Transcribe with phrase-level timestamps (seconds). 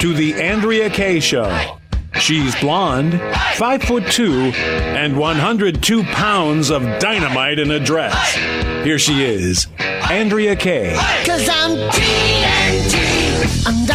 [0.00, 1.76] to the Andrea Kaye Show.
[2.18, 3.20] She's blonde,
[3.56, 8.34] five foot two, and 102 pounds of dynamite in a dress.
[8.82, 10.94] Here she is, Andrea Kaye.
[11.24, 13.66] Cause I'm TNT.
[13.66, 13.86] I'm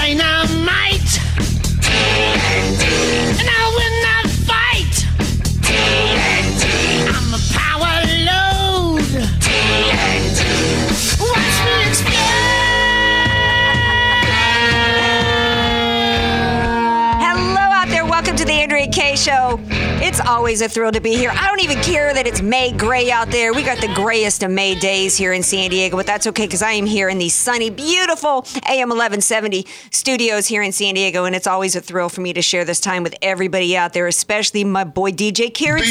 [19.26, 19.60] Show.
[20.06, 21.32] It's always a thrill to be here.
[21.32, 23.54] I don't even care that it's May gray out there.
[23.54, 26.62] We got the grayest of May days here in San Diego, but that's okay because
[26.62, 31.36] I am here in the sunny, beautiful AM 1170 studios here in San Diego, and
[31.36, 34.64] it's always a thrill for me to share this time with everybody out there, especially
[34.64, 35.86] my boy DJ Carrot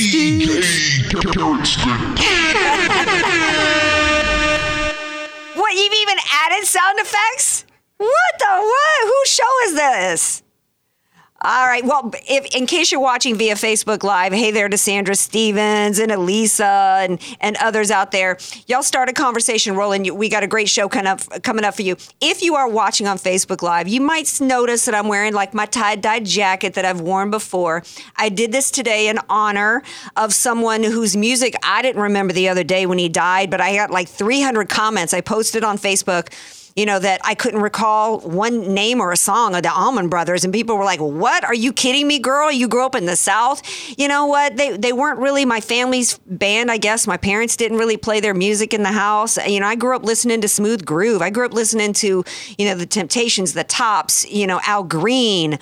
[5.56, 7.64] What, you've even added sound effects?
[7.96, 9.02] What the what?
[9.02, 10.43] Whose show is this?
[11.46, 11.84] All right.
[11.84, 16.10] Well, if in case you're watching via Facebook Live, hey there to Sandra Stevens and
[16.10, 18.38] Elisa and, and others out there.
[18.66, 20.16] Y'all start a conversation rolling.
[20.16, 21.96] We got a great show kind of coming up for you.
[22.22, 25.66] If you are watching on Facebook Live, you might notice that I'm wearing like my
[25.66, 27.82] tie-dye jacket that I've worn before.
[28.16, 29.82] I did this today in honor
[30.16, 33.74] of someone whose music I didn't remember the other day when he died, but I
[33.74, 35.12] got like 300 comments.
[35.12, 36.32] I posted on Facebook
[36.76, 40.44] you know, that I couldn't recall one name or a song of the Allman Brothers.
[40.44, 41.44] And people were like, What?
[41.44, 42.50] Are you kidding me, girl?
[42.50, 43.62] You grew up in the South?
[43.98, 44.56] You know what?
[44.56, 47.06] They, they weren't really my family's band, I guess.
[47.06, 49.36] My parents didn't really play their music in the house.
[49.46, 51.22] You know, I grew up listening to Smooth Groove.
[51.22, 52.24] I grew up listening to,
[52.58, 55.58] you know, the Temptations, the Tops, you know, Al Green.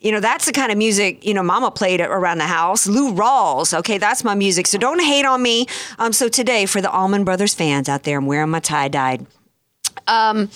[0.00, 2.86] You know, that's the kind of music, you know, mama played around the house.
[2.86, 4.68] Lou Rawls, okay, that's my music.
[4.68, 5.66] So don't hate on me.
[5.98, 9.26] Um, so today, for the Allman Brothers fans out there, I'm wearing my tie dyed
[10.06, 10.50] um,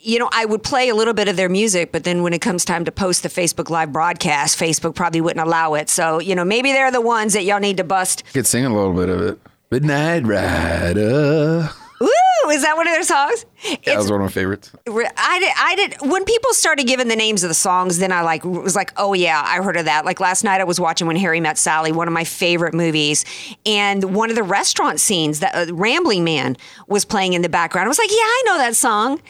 [0.00, 2.40] you know, I would play a little bit of their music, but then when it
[2.40, 5.88] comes time to post the Facebook Live broadcast, Facebook probably wouldn't allow it.
[5.88, 8.22] So, you know, maybe they're the ones that y'all need to bust.
[8.28, 9.38] I could sing a little bit of it.
[9.70, 11.70] Midnight Rider.
[12.02, 12.08] Ooh,
[12.48, 13.44] is that one of their songs?
[13.84, 14.72] That was one of my favorites.
[14.86, 16.10] I did, I did.
[16.10, 19.12] When people started giving the names of the songs, then I like was like, oh
[19.12, 20.04] yeah, I heard of that.
[20.04, 23.24] Like last night, I was watching When Harry Met Sally, one of my favorite movies,
[23.66, 26.56] and one of the restaurant scenes that uh, Rambling Man
[26.86, 27.86] was playing in the background.
[27.86, 29.20] I was like, yeah, I know that song,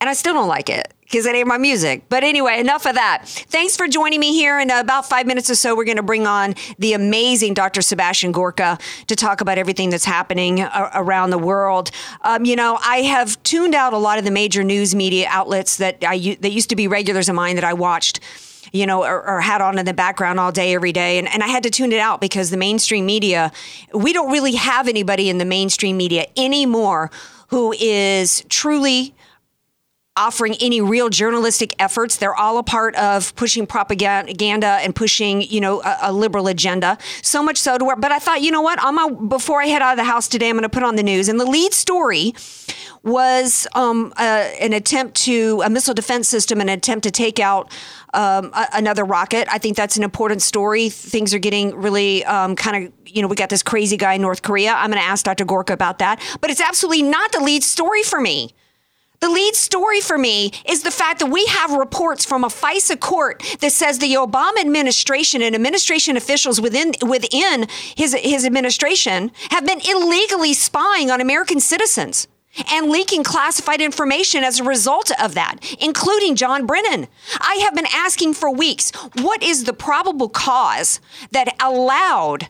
[0.00, 2.04] and I still don't like it because it ain't my music.
[2.08, 3.26] But anyway, enough of that.
[3.26, 4.60] Thanks for joining me here.
[4.60, 7.82] In about five minutes or so, we're going to bring on the amazing Dr.
[7.82, 8.78] Sebastian Gorka
[9.08, 10.62] to talk about everything that's happening
[10.94, 11.90] around the world.
[12.22, 15.78] Um, you know, I have tuned out a lot of the major news media outlets
[15.78, 18.20] that I that used to be regulars of mine that I watched.
[18.72, 21.18] You know, or, or had on in the background all day, every day.
[21.18, 23.50] And, and I had to tune it out because the mainstream media,
[23.92, 27.10] we don't really have anybody in the mainstream media anymore
[27.48, 29.12] who is truly
[30.16, 32.16] offering any real journalistic efforts.
[32.16, 36.98] They're all a part of pushing propaganda and pushing, you know, a, a liberal agenda.
[37.22, 38.82] So much so to where, but I thought, you know what?
[38.84, 40.96] On my before I head out of the house today, I'm going to put on
[40.96, 41.28] the news.
[41.28, 42.34] And the lead story
[43.02, 47.72] was um, uh, an attempt to a missile defense system, an attempt to take out
[48.12, 49.48] um, a, another rocket.
[49.50, 50.90] I think that's an important story.
[50.90, 54.22] Things are getting really um, kind of, you know, we got this crazy guy in
[54.22, 54.72] North Korea.
[54.72, 55.44] I'm going to ask Dr.
[55.44, 58.54] Gorka about that, but it's absolutely not the lead story for me.
[59.20, 62.98] The lead story for me is the fact that we have reports from a FISA
[63.00, 69.66] court that says the Obama administration and administration officials within within his his administration have
[69.66, 72.28] been illegally spying on American citizens
[72.72, 77.06] and leaking classified information as a result of that, including John Brennan.
[77.40, 80.98] I have been asking for weeks, what is the probable cause
[81.32, 82.48] that allowed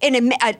[0.00, 0.56] an, a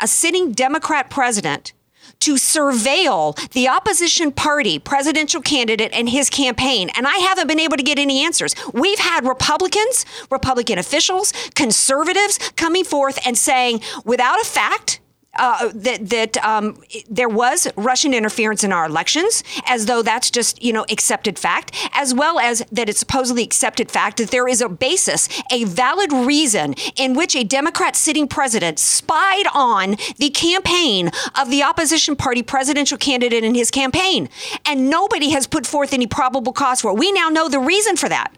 [0.00, 1.72] a sitting Democrat president
[2.20, 6.90] to surveil the opposition party presidential candidate and his campaign.
[6.96, 8.54] And I haven't been able to get any answers.
[8.72, 14.99] We've had Republicans, Republican officials, conservatives coming forth and saying, without a fact,
[15.34, 20.62] uh, that that um, there was Russian interference in our elections, as though that's just
[20.62, 24.60] you know accepted fact, as well as that it's supposedly accepted fact that there is
[24.60, 31.10] a basis, a valid reason in which a Democrat sitting president spied on the campaign
[31.40, 34.28] of the opposition party presidential candidate in his campaign,
[34.64, 36.98] and nobody has put forth any probable cause for it.
[36.98, 38.34] We now know the reason for that.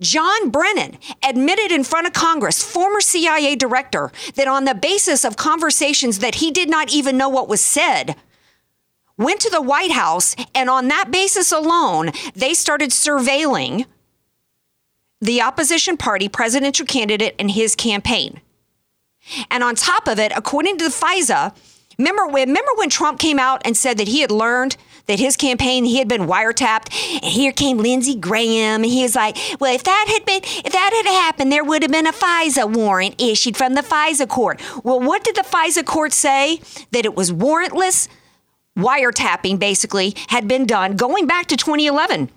[0.00, 5.36] John Brennan admitted in front of Congress, former CIA director, that on the basis of
[5.36, 8.16] conversations that he did not even know what was said,
[9.16, 13.86] went to the White House, and on that basis alone, they started surveilling
[15.20, 18.40] the opposition party presidential candidate and his campaign.
[19.50, 21.54] And on top of it, according to the FISA,
[21.98, 25.36] remember when, remember when Trump came out and said that he had learned that his
[25.36, 29.74] campaign he had been wiretapped, and here came Lindsey Graham, and he was like, "Well,
[29.74, 33.20] if that had been if that had happened, there would have been a FISA warrant
[33.20, 36.60] issued from the FISA court." Well, what did the FISA court say?
[36.92, 38.08] That it was warrantless
[38.78, 42.30] wiretapping, basically, had been done going back to 2011.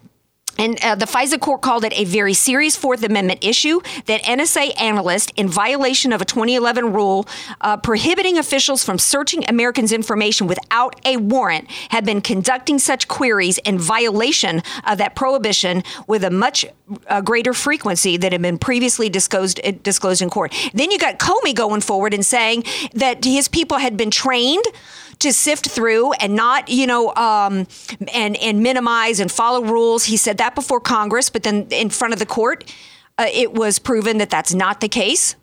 [0.58, 4.80] And uh, the FISA court called it a very serious Fourth Amendment issue that NSA
[4.80, 7.28] analysts, in violation of a 2011 rule
[7.62, 13.58] uh, prohibiting officials from searching Americans' information without a warrant, had been conducting such queries
[13.60, 16.66] in violation of that prohibition with a much
[17.08, 20.54] uh, greater frequency than had been previously disclosed, uh, disclosed in court.
[20.74, 22.64] Then you got Comey going forward and saying
[22.94, 24.66] that his people had been trained
[25.20, 27.68] to sift through and not, you know, um,
[28.14, 30.06] and and minimize and follow rules.
[30.06, 32.64] He said that before Congress, but then in front of the court,
[33.18, 35.36] uh, it was proven that that's not the case.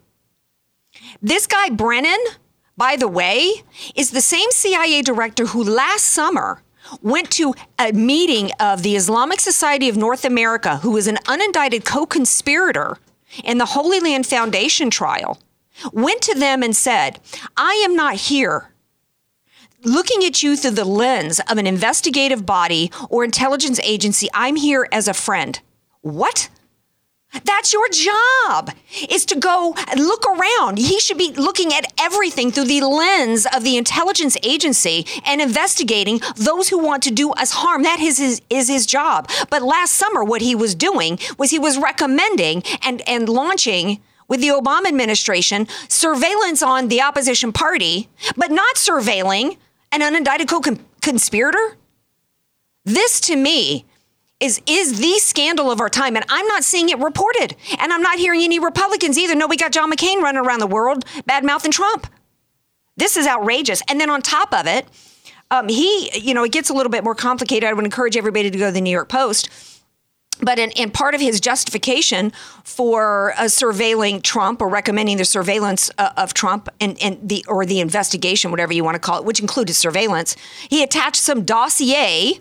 [1.21, 2.19] This guy Brennan,
[2.77, 3.63] by the way,
[3.95, 6.63] is the same CIA director who last summer
[7.03, 11.85] went to a meeting of the Islamic Society of North America, who was an unindicted
[11.85, 12.99] co-conspirator
[13.43, 15.41] in the Holy Land Foundation trial.
[15.93, 17.21] Went to them and said,
[17.57, 18.74] "I am not here."
[19.85, 24.89] Looking at you through the lens of an investigative body or intelligence agency, I'm here
[24.91, 25.61] as a friend.
[26.01, 26.49] What?
[27.43, 28.71] That's your job
[29.11, 30.79] is to go look around.
[30.79, 36.21] He should be looking at everything through the lens of the intelligence agency and investigating
[36.37, 37.83] those who want to do us harm.
[37.83, 39.29] That is his, is his job.
[39.51, 44.41] But last summer, what he was doing was he was recommending and, and launching with
[44.41, 49.57] the Obama administration surveillance on the opposition party, but not surveilling
[49.95, 51.77] an unindicted co-conspirator?
[52.85, 53.85] This to me
[54.41, 57.57] is is the scandal of our time and I'm not seeing it reported.
[57.79, 59.35] And I'm not hearing any Republicans either.
[59.35, 62.07] No, we got John McCain running around the world bad mouthing Trump.
[62.97, 63.83] This is outrageous.
[63.89, 64.87] And then on top of it,
[65.51, 67.69] um, he, you know, it gets a little bit more complicated.
[67.69, 69.49] I would encourage everybody to go to the New York Post
[70.43, 72.33] but in, in, part of his justification
[72.65, 77.65] for uh, surveilling Trump or recommending the surveillance uh, of Trump and, and the or
[77.65, 80.37] the investigation, whatever you want to call it, which included surveillance,
[80.69, 82.41] he attached some dossier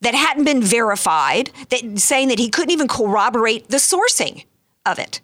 [0.00, 4.44] that hadn't been verified, that saying that he couldn't even corroborate the sourcing
[4.84, 5.20] of it.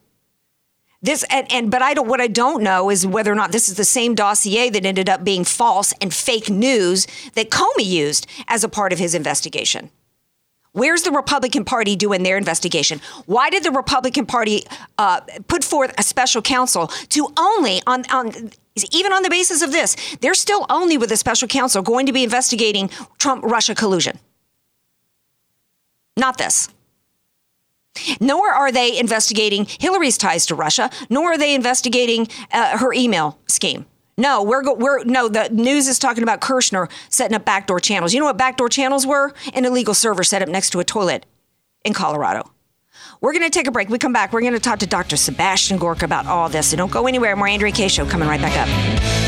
[1.00, 3.68] This and, and but I don't what I don't know is whether or not this
[3.68, 8.26] is the same dossier that ended up being false and fake news that Comey used
[8.48, 9.90] as a part of his investigation.
[10.72, 13.00] Where's the Republican Party doing their investigation?
[13.26, 14.64] Why did the Republican Party
[14.98, 18.50] uh, put forth a special counsel to only on, on
[18.92, 22.12] even on the basis of this, they're still only with a special counsel going to
[22.12, 24.18] be investigating Trump Russia collusion.
[26.16, 26.68] Not this.
[28.20, 33.38] Nor are they investigating Hillary's ties to Russia, nor are they investigating uh, her email
[33.48, 33.86] scheme.
[34.18, 35.28] No, we're go- we're no.
[35.28, 38.12] The news is talking about Kushner setting up backdoor channels.
[38.12, 39.32] You know what backdoor channels were?
[39.54, 41.24] An illegal server set up next to a toilet
[41.84, 42.50] in Colorado.
[43.20, 43.88] We're going to take a break.
[43.88, 44.32] We come back.
[44.32, 45.16] We're going to talk to Dr.
[45.16, 46.68] Sebastian Gorka about all this.
[46.70, 47.34] So don't go anywhere.
[47.36, 49.27] More Andrea Kaye Show coming right back up.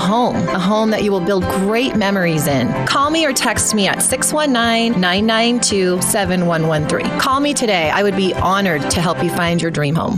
[0.01, 2.67] home, a home that you will build great memories in.
[2.85, 7.19] Call me or text me at 619 992 7113.
[7.19, 7.89] Call me today.
[7.89, 10.17] I would be honored to help you find your dream home.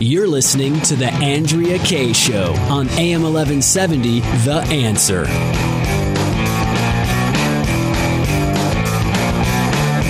[0.00, 5.22] You're listening to The Andrea Kaye Show on AM 1170, The Answer.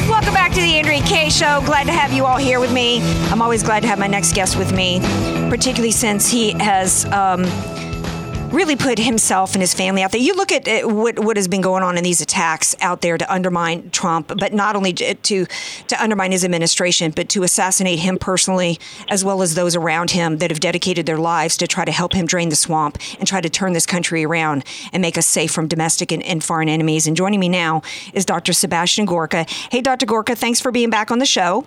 [0.09, 1.63] Welcome back to the Andrea Kaye Show.
[1.67, 3.03] Glad to have you all here with me.
[3.31, 5.01] I'm always glad to have my next guest with me,
[5.51, 7.45] particularly since he has um,
[8.55, 10.21] really put himself and his family out there.
[10.21, 13.19] You look at uh, what what has been going on in these attacks out there
[13.19, 15.15] to undermine Trump, but not only to
[15.47, 20.39] to undermine his administration, but to assassinate him personally, as well as those around him
[20.39, 23.41] that have dedicated their lives to try to help him drain the swamp and try
[23.41, 27.07] to turn this country around and make us safe from domestic and, and foreign enemies.
[27.07, 27.83] And joining me now
[28.13, 28.53] is Dr.
[28.53, 29.47] Sebastian Gorka.
[29.71, 30.07] Hey, Dr.
[30.07, 31.67] Gorka, thanks for being back on the show.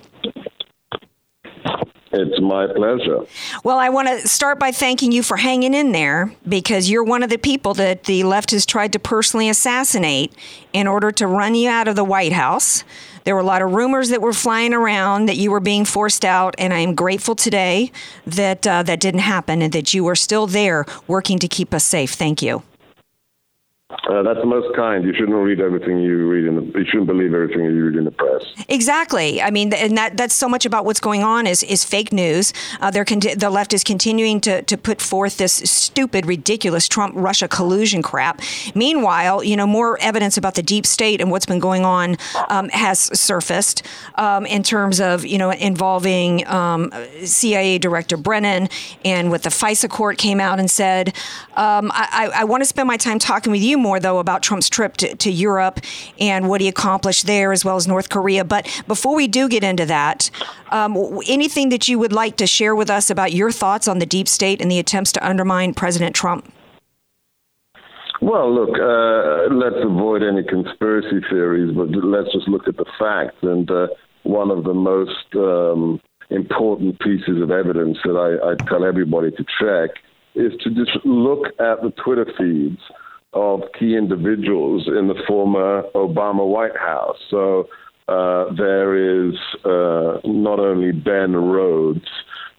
[2.17, 3.25] It's my pleasure.
[3.63, 7.21] Well, I want to start by thanking you for hanging in there because you're one
[7.21, 10.33] of the people that the left has tried to personally assassinate
[10.73, 12.83] in order to run you out of the White House.
[13.23, 16.25] There were a lot of rumors that were flying around that you were being forced
[16.25, 17.91] out, and I am grateful today
[18.25, 21.83] that uh, that didn't happen and that you are still there working to keep us
[21.83, 22.13] safe.
[22.13, 22.63] Thank you.
[23.89, 25.05] Uh, that's the most kind.
[25.05, 26.77] You shouldn't read everything you read in the.
[26.77, 28.43] You shouldn't believe everything you read in the press.
[28.67, 29.41] Exactly.
[29.41, 32.51] I mean, and that that's so much about what's going on is is fake news.
[32.81, 37.13] Uh, they're conti- the left is continuing to to put forth this stupid, ridiculous Trump
[37.15, 38.41] Russia collusion crap.
[38.75, 42.17] Meanwhile, you know, more evidence about the deep state and what's been going on
[42.49, 43.83] um, has surfaced
[44.15, 46.91] um, in terms of you know involving um,
[47.23, 48.67] CIA Director Brennan
[49.05, 51.15] and what the FISA court came out and said.
[51.55, 54.43] Um, I, I, I want to spend my time talking with you more though about
[54.43, 55.79] Trump's trip to, to Europe
[56.19, 58.43] and what he accomplished there as well as North Korea.
[58.43, 60.29] But before we do get into that,
[60.71, 64.05] um, anything that you would like to share with us about your thoughts on the
[64.05, 66.51] deep state and the attempts to undermine President Trump?
[68.21, 73.37] Well, look, uh, let's avoid any conspiracy theories, but let's just look at the facts.
[73.43, 73.87] And uh,
[74.23, 79.45] one of the most um, important pieces of evidence that I, I tell everybody to
[79.59, 79.91] check
[80.35, 82.79] is to just look at the Twitter feeds
[83.33, 87.17] of key individuals in the former Obama White House.
[87.29, 87.67] So
[88.07, 92.07] uh, there is uh, not only Ben Rhodes,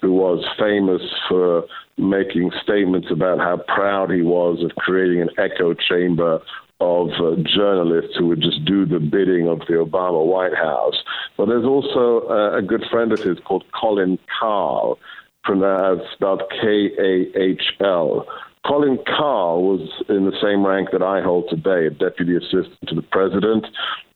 [0.01, 1.65] who was famous for
[1.97, 6.41] making statements about how proud he was of creating an echo chamber
[6.81, 10.95] of uh, journalists who would just do the bidding of the Obama White House.
[11.37, 14.99] But there's also uh, a good friend of his called Colin Kahl,
[15.43, 18.27] pronounced K A H L.
[18.67, 22.95] Colin Kahl was in the same rank that I hold today, a deputy assistant to
[22.95, 23.67] the president,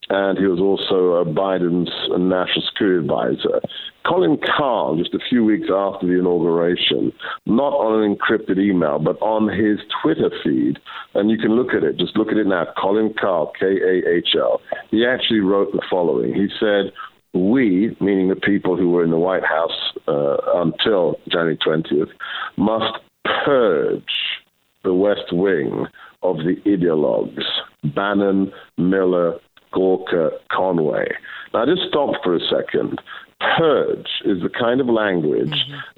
[0.08, 3.60] and he was also Biden's national security advisor.
[4.04, 7.12] Colin Kahl, just a few weeks after the inauguration,
[7.46, 10.78] not on an encrypted email, but on his Twitter feed,
[11.14, 14.08] and you can look at it, just look at it now, Colin Kahl, K A
[14.08, 16.34] H L, he actually wrote the following.
[16.34, 16.92] He said,
[17.32, 22.10] we, meaning the people who were in the White House uh, until January 20th,
[22.56, 24.02] must purge
[24.84, 25.86] the West Wing
[26.22, 27.44] of the ideologues
[27.94, 29.38] Bannon, Miller,
[29.72, 31.06] Gorka, Conway.
[31.52, 33.00] Now, just stop for a second.
[33.58, 35.54] Purge is the kind of language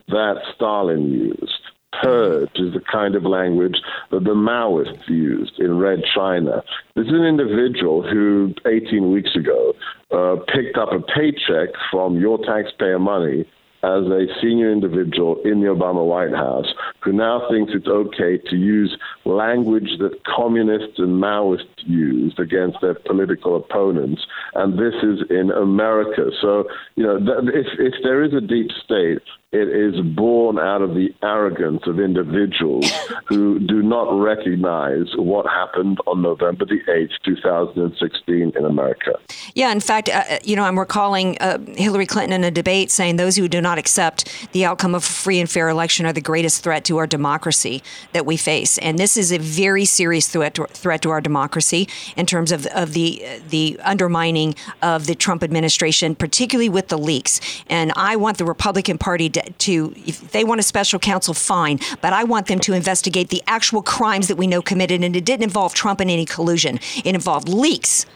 [0.08, 1.60] that Stalin used.
[2.02, 3.76] Purge is the kind of language
[4.10, 6.62] that the Maoists used in Red China.
[6.96, 9.74] This is an individual who, 18 weeks ago,
[10.10, 13.44] uh, picked up a paycheck from your taxpayer money
[13.84, 16.72] as a senior individual in the Obama White House
[17.02, 22.94] who now thinks it's okay to use language that communists and Maoists used against their
[22.94, 24.22] political opponents.
[24.54, 26.30] And this is in America.
[26.40, 26.64] So,
[26.96, 29.20] you know, if, if there is a deep state,
[29.54, 32.90] it is born out of the arrogance of individuals
[33.26, 39.12] who do not recognize what happened on November the 8th, 2016 in America.
[39.54, 43.16] Yeah, in fact, uh, you know, I'm recalling uh, Hillary Clinton in a debate saying
[43.16, 46.20] those who do not accept the outcome of a free and fair election are the
[46.20, 47.82] greatest threat to our democracy
[48.12, 48.76] that we face.
[48.78, 52.66] And this is a very serious threat to, threat to our democracy in terms of,
[52.66, 57.40] of the the undermining of the Trump administration, particularly with the leaks.
[57.68, 61.78] And I want the Republican Party to, to if they want a special counsel, fine,
[62.00, 65.02] but I want them to investigate the actual crimes that we know committed.
[65.02, 66.78] And it didn't involve Trump in any collusion.
[67.04, 68.06] It involved leaks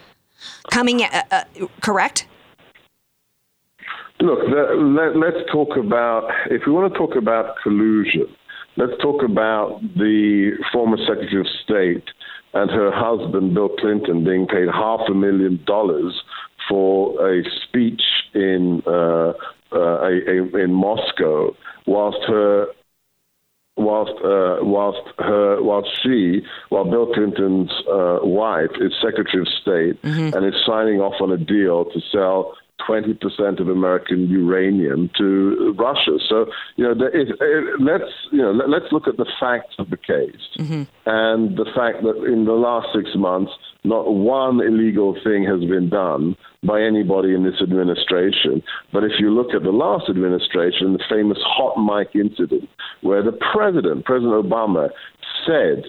[0.71, 1.03] coming.
[1.03, 1.43] Uh, uh,
[1.81, 2.27] correct?
[4.21, 8.27] Look, let, let's talk about, if we want to talk about collusion,
[8.75, 12.03] let's talk about the former Secretary of State
[12.53, 16.21] and her husband, Bill Clinton, being paid half a million dollars
[16.67, 18.01] for a speech
[18.33, 19.33] in, uh,
[19.71, 22.67] uh, a, a, in Moscow, whilst her
[23.79, 29.97] whilst uh, whilst her whilst she while Bill Clinton's uh, wife is Secretary of State
[30.35, 32.55] and is signing off on a deal to sell.
[32.87, 36.17] 20% of American uranium to Russia.
[36.29, 36.45] So,
[36.77, 37.45] you know, is, uh,
[37.77, 40.41] let's, you know, let, let's look at the facts of the case
[41.05, 43.51] and the fact that in the last six months,
[43.83, 48.61] not one illegal thing has been done by anybody in this administration.
[48.91, 52.69] But if you look at the last administration, the famous hot mic incident,
[53.01, 54.89] where the president, President Obama,
[55.47, 55.85] said,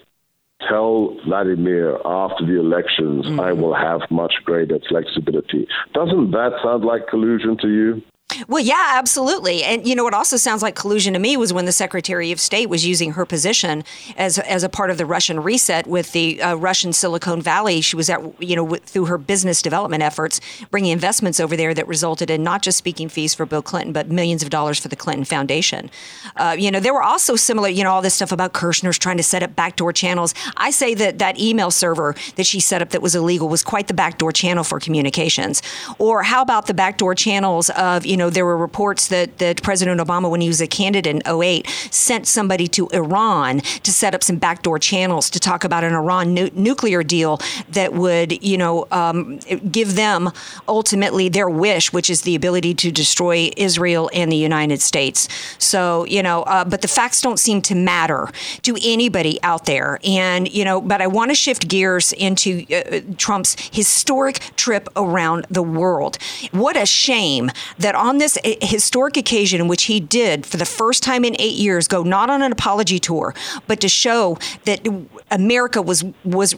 [0.69, 3.61] tell Vladimir after the elections, I mm.
[3.61, 5.67] will have much greater flexibility.
[5.95, 8.03] Doesn't that sound like collusion to you?
[8.49, 9.63] Well, yeah, absolutely.
[9.63, 12.41] And you know what also sounds like collusion to me was when the Secretary of
[12.41, 13.85] State was using her position
[14.17, 17.81] as as a part of the Russian reset with the uh, Russian Silicon Valley.
[17.81, 21.87] She was at you know through her business development efforts, bringing investments over there that
[21.89, 24.97] resulted in not just speaking fees for Bill Clinton, but millions of dollars for the
[24.97, 25.91] Clinton Foundation.
[26.37, 29.17] Uh, you know, there were also similar, you know, all this stuff about Kushner's trying
[29.17, 30.35] to set up backdoor channels.
[30.57, 33.89] I say that that email server that she set up that was illegal was quite
[33.89, 35.63] the backdoor channel for communications.
[35.99, 40.01] Or how about the backdoor channels of you know there were reports that, that President
[40.01, 44.23] Obama, when he was a candidate in 08, sent somebody to Iran to set up
[44.23, 48.87] some backdoor channels to talk about an Iran nu- nuclear deal that would, you know,
[48.91, 49.39] um,
[49.71, 50.31] give them
[50.69, 55.29] ultimately their wish, which is the ability to destroy Israel and the United States.
[55.59, 58.29] So, you know, uh, but the facts don't seem to matter
[58.63, 59.99] to anybody out there.
[60.05, 65.47] And, you know, but I want to shift gears into uh, Trump's historic trip around
[65.51, 66.19] the world.
[66.51, 70.65] What a shame that on this uh, historic occasion in which he did, for the
[70.65, 73.35] first time in eight years, go not on an apology tour,
[73.67, 74.87] but to show that
[75.31, 76.55] America was was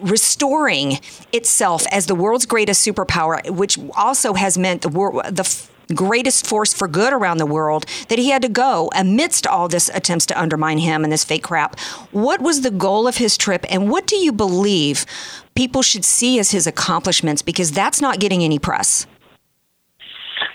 [0.00, 0.98] restoring
[1.32, 6.74] itself as the world's greatest superpower, which also has meant the world the greatest force
[6.74, 10.38] for good around the world that he had to go amidst all this attempts to
[10.38, 11.78] undermine him and this fake crap.
[12.10, 15.06] What was the goal of his trip and what do you believe
[15.54, 17.40] people should see as his accomplishments?
[17.40, 19.06] Because that's not getting any press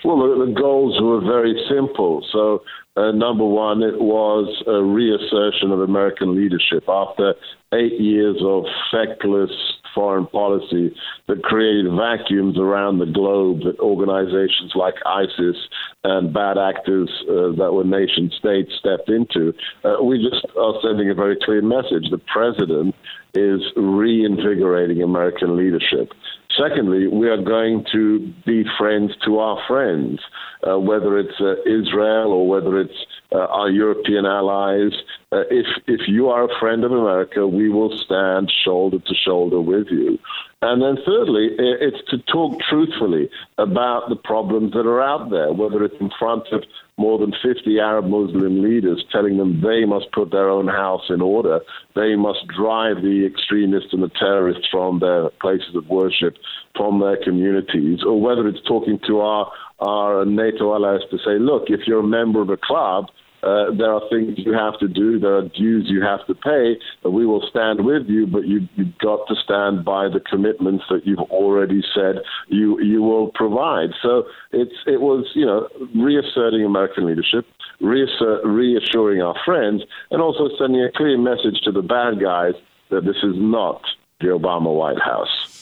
[0.04, 2.26] Well, the, the goals were very simple.
[2.32, 2.62] So,
[2.96, 7.34] uh, number one, it was a reassertion of American leadership after
[7.72, 9.50] eight years of feckless
[9.94, 10.94] foreign policy
[11.28, 15.56] that created vacuums around the globe that organizations like ISIS
[16.02, 19.54] and bad actors uh, that were nation states stepped into.
[19.84, 22.10] Uh, we just are sending a very clear message.
[22.10, 22.94] The president
[23.34, 26.12] is reinvigorating American leadership.
[26.58, 30.20] Secondly, we are going to be friends to our friends,
[30.62, 34.92] uh, whether it's uh, Israel or whether it's uh, our European allies.
[35.34, 39.60] Uh, if if you are a friend of America, we will stand shoulder to shoulder
[39.60, 40.16] with you.
[40.62, 45.82] And then thirdly, it's to talk truthfully about the problems that are out there, whether
[45.84, 46.62] it's in front of
[46.96, 51.20] more than 50 Arab Muslim leaders telling them they must put their own house in
[51.20, 51.60] order,
[51.96, 56.36] they must drive the extremists and the terrorists from their places of worship,
[56.76, 61.64] from their communities, or whether it's talking to our, our NATO allies to say, look,
[61.66, 63.06] if you're a member of a club,
[63.44, 65.18] uh, there are things you have to do.
[65.18, 66.76] There are dues you have to pay.
[67.04, 70.84] And we will stand with you, but you, you've got to stand by the commitments
[70.88, 72.16] that you've already said
[72.48, 73.90] you you will provide.
[74.02, 77.46] So it's it was you know reasserting American leadership,
[77.80, 82.54] reassuring our friends, and also sending a clear message to the bad guys
[82.90, 83.82] that this is not
[84.20, 85.53] the Obama White House.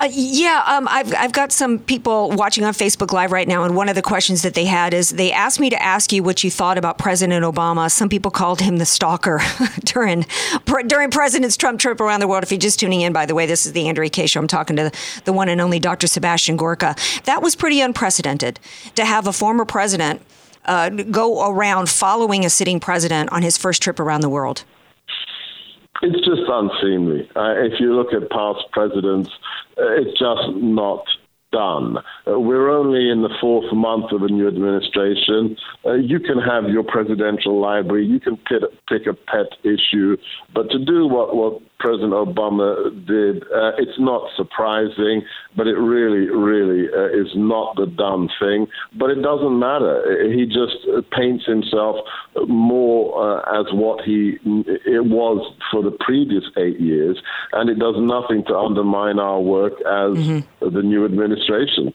[0.00, 3.76] Uh, yeah, um, I've, I've got some people watching on Facebook Live right now, and
[3.76, 6.42] one of the questions that they had is they asked me to ask you what
[6.42, 7.90] you thought about President Obama.
[7.90, 9.42] Some people called him the stalker
[9.84, 10.24] during
[10.64, 12.42] pre- during President Trump trip around the world.
[12.42, 14.40] If you're just tuning in, by the way, this is the Andrea Kaye show.
[14.40, 16.06] I'm talking to the, the one and only Dr.
[16.06, 16.96] Sebastian Gorka.
[17.24, 18.58] That was pretty unprecedented
[18.94, 20.22] to have a former president
[20.64, 24.64] uh, go around following a sitting president on his first trip around the world.
[26.02, 27.28] It's just unseemly.
[27.36, 29.30] Uh, if you look at past presidents,
[29.78, 31.04] uh, it's just not
[31.52, 31.98] done.
[32.26, 35.56] Uh, we're only in the fourth month of a new administration.
[35.84, 40.16] Uh, you can have your presidential library, you can pick, pick a pet issue,
[40.54, 45.22] but to do what, what President Obama did, uh, it's not surprising,
[45.56, 48.66] but it really, really uh, is not the done thing.
[48.98, 50.30] But it doesn't matter.
[50.30, 50.76] He just
[51.10, 51.96] paints himself
[52.46, 55.40] more uh, as what he it was
[55.72, 57.20] for the previous eight years,
[57.52, 60.16] and it does nothing to undermine our work as
[60.60, 61.92] the new administration.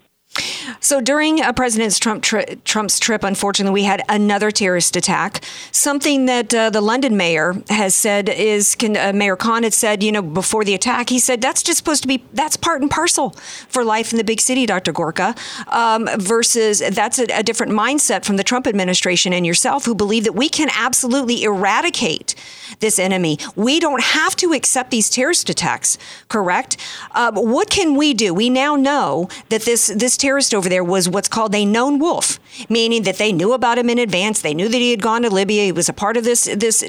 [0.85, 5.43] So during uh, President Trump tri- Trump's trip, unfortunately, we had another terrorist attack.
[5.71, 10.03] Something that uh, the London mayor has said is can, uh, Mayor Khan had said,
[10.03, 12.91] you know, before the attack, he said that's just supposed to be that's part and
[12.91, 13.31] parcel
[13.67, 14.91] for life in the big city, Dr.
[14.91, 15.33] Gorka.
[15.69, 20.23] Um, versus that's a, a different mindset from the Trump administration and yourself, who believe
[20.25, 22.35] that we can absolutely eradicate
[22.79, 23.39] this enemy.
[23.55, 25.97] We don't have to accept these terrorist attacks.
[26.27, 26.77] Correct?
[27.15, 28.35] Um, what can we do?
[28.35, 32.39] We now know that this this terrorist over there was what's called a known wolf,
[32.69, 34.41] meaning that they knew about him in advance.
[34.41, 35.63] They knew that he had gone to Libya.
[35.63, 36.83] He was a part of this this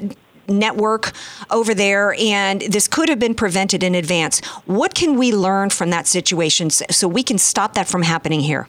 [0.47, 1.11] network
[1.49, 4.39] over there, and this could have been prevented in advance.
[4.65, 8.67] What can we learn from that situation so we can stop that from happening here?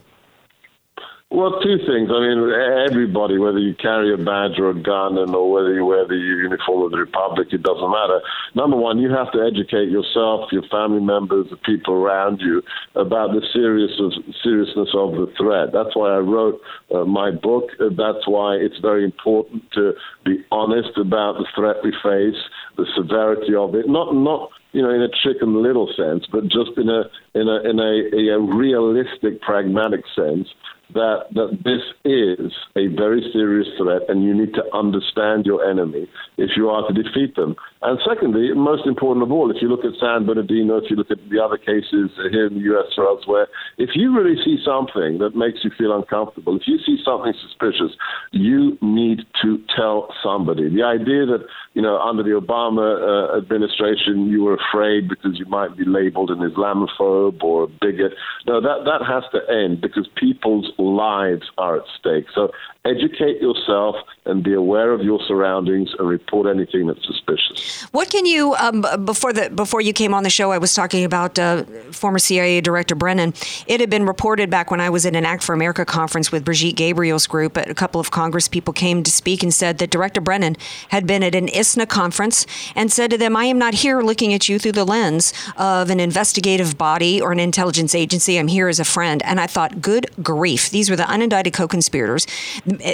[1.31, 2.09] Well, two things.
[2.09, 2.41] I mean,
[2.89, 6.17] everybody, whether you carry a badge or a gun, and or whether you wear the
[6.17, 8.23] uniform of the Republic, it doesn't matter.
[8.55, 12.63] Number one, you have to educate yourself, your family members, the people around you
[12.97, 14.13] about the serious of,
[14.43, 15.69] seriousness of the threat.
[15.71, 16.63] That's why I wrote
[16.95, 17.73] uh, my book.
[17.79, 19.93] That's why it's very important to
[20.25, 22.41] be honest about the threat we face,
[22.79, 23.87] the severity of it.
[23.87, 27.69] Not not you know in a chicken little sense, but just in a in a
[27.69, 30.49] in a, a realistic, pragmatic sense
[30.95, 36.09] that that this is a very serious threat, and you need to understand your enemy
[36.37, 37.57] if you are to defeat them.
[37.81, 41.13] And secondly, most important of all, if you look at San Bernardino, if you look
[41.13, 42.87] at the other cases here in the U.S.
[42.99, 46.99] or elsewhere, if you really see something that makes you feel uncomfortable, if you see
[47.05, 47.95] something suspicious,
[48.33, 50.69] you need to tell somebody.
[50.69, 55.47] The idea that you know under the Obama uh, administration you were afraid because you
[55.47, 58.13] might be labeled an Islamophobe or a bigot,
[58.49, 62.27] no, that that has to end because people's lives are at stake.
[62.35, 62.51] So
[62.85, 67.68] educate yourself and be aware of your surroundings and report anything that's suspicious.
[67.93, 70.53] What can you um, before the before you came on the show?
[70.53, 73.35] I was talking about uh, former CIA Director Brennan.
[73.67, 76.45] It had been reported back when I was at an Act for America conference with
[76.45, 77.57] Brigitte Gabriel's group.
[77.57, 80.57] A couple of Congress people came to speak and said that Director Brennan
[80.89, 84.33] had been at an ISNA conference and said to them, "I am not here looking
[84.35, 88.39] at you through the lens of an investigative body or an intelligence agency.
[88.39, 90.71] I'm here as a friend." And I thought, "Good grief!
[90.71, 92.27] These were the unindicted co-conspirators."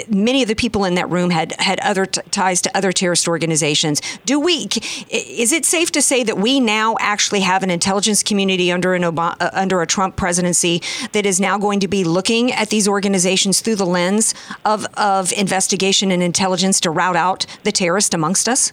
[0.09, 3.27] Many of the people in that room had had other t- ties to other terrorist
[3.27, 4.01] organizations.
[4.25, 4.64] Do we?
[5.09, 9.03] Is it safe to say that we now actually have an intelligence community under an
[9.03, 13.61] uh, under a Trump presidency that is now going to be looking at these organizations
[13.61, 18.71] through the lens of of investigation and intelligence to rout out the terrorist amongst us?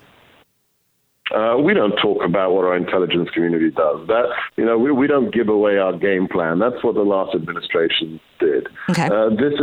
[1.35, 4.07] Uh, we don't talk about what our intelligence community does.
[4.07, 6.59] That you know, we, we don't give away our game plan.
[6.59, 8.68] That's what the last administration did.
[8.90, 9.07] Okay.
[9.07, 9.55] Uh, this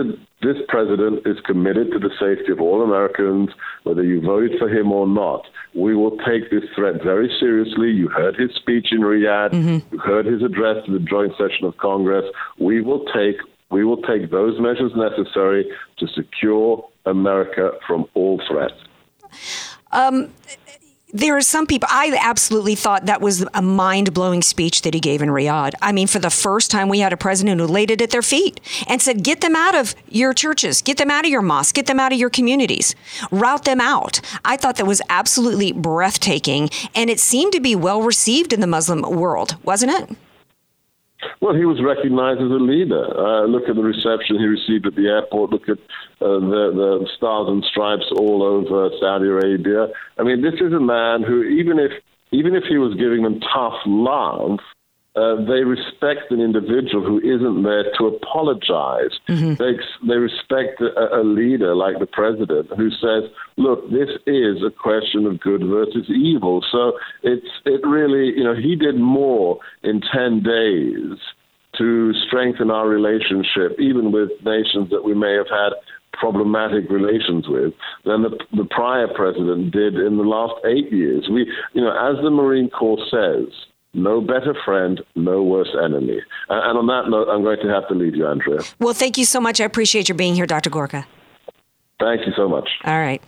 [0.42, 3.50] this president is committed to the safety of all Americans,
[3.84, 5.46] whether you voted for him or not.
[5.76, 7.92] We will take this threat very seriously.
[7.92, 9.54] You heard his speech in Riyadh.
[9.92, 12.26] You heard his address to the joint session of Congress.
[12.58, 13.38] We will take
[13.70, 18.74] we will take those measures necessary to secure America from all threats.
[19.92, 20.32] Um,
[21.12, 25.00] there are some people, I absolutely thought that was a mind blowing speech that he
[25.00, 25.74] gave in Riyadh.
[25.82, 28.22] I mean, for the first time, we had a president who laid it at their
[28.22, 31.72] feet and said, Get them out of your churches, get them out of your mosques,
[31.72, 32.96] get them out of your communities,
[33.32, 34.22] route them out.
[34.46, 38.68] I thought that was absolutely breathtaking, and it seemed to be well received in the
[38.68, 40.16] Muslim world, wasn't it?
[41.42, 43.04] Well, he was recognized as a leader.
[43.04, 45.52] Uh, look at the reception he received at the airport.
[45.52, 45.80] Look at
[46.22, 49.88] uh, the, the stars and stripes all over Saudi Arabia.
[50.18, 51.92] I mean, this is a man who, even if
[52.32, 54.60] even if he was giving them tough love,
[55.20, 59.12] uh, they respect an individual who isn't there to apologize.
[59.56, 59.74] They,
[60.08, 65.26] they respect a, a leader like the president who says, look, this is a question
[65.26, 66.64] of good versus evil.
[66.72, 71.20] So it's, it really, you know, he did more in 10 days
[71.78, 75.74] to strengthen our relationship, even with nations that we may have had
[76.14, 77.74] problematic relations with
[78.06, 81.28] than the, the prior president did in the last eight years.
[81.32, 83.54] We, you know, as the Marine Corps says,
[83.94, 86.22] no better friend, no worse enemy.
[86.50, 88.60] And, on that note, I'm going to have to leave you, Andrea.
[88.80, 89.60] Well, thank you so much.
[89.60, 90.70] I appreciate your being here, Dr.
[90.70, 91.08] Gorka.
[92.00, 92.70] Thank you so much.
[92.86, 93.22] All right.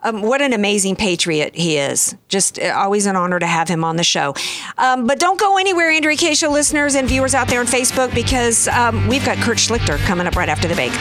[0.00, 2.14] Um, what an amazing patriot he is.
[2.28, 4.34] Just uh, always an honor to have him on the show.
[4.76, 8.14] Um, but don't go anywhere, Andrea Kaye Show listeners and viewers out there on Facebook,
[8.14, 10.92] because um, we've got Kurt Schlichter coming up right after the break.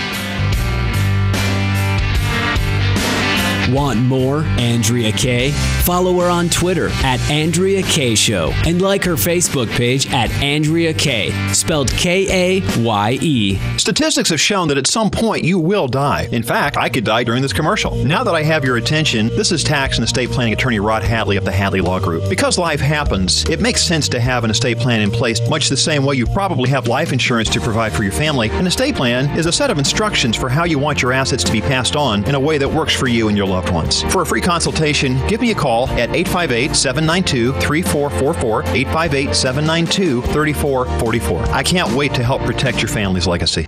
[3.69, 5.51] Want more Andrea Kaye?
[5.84, 10.93] Follow her on Twitter at Andrea Kaye Show and like her Facebook page at Andrea
[10.93, 13.60] Kaye, spelled K A Y E.
[13.77, 16.30] Statistics have shown that at some point you will die.
[16.32, 17.95] In fact, I could die during this commercial.
[18.06, 21.38] Now that I have your attention, this is tax and estate planning attorney Rod Hatley
[21.38, 22.30] of the Hatley Law Group.
[22.30, 25.75] Because life happens, it makes sense to have an estate plan in place, much the
[25.75, 28.49] same way you probably have life insurance to provide for your family.
[28.51, 31.51] An estate plan is a set of instructions for how you want your assets to
[31.51, 34.03] be passed on in a way that works for you and your loved ones.
[34.13, 38.62] For a free consultation, give me a call at 858 792 3444.
[38.62, 41.56] 858 792 3444.
[41.56, 43.67] I can't wait to help protect your family's legacy.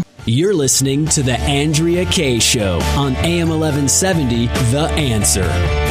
[0.33, 5.90] You're listening to The Andrea Kaye Show on AM 1170, The Answer.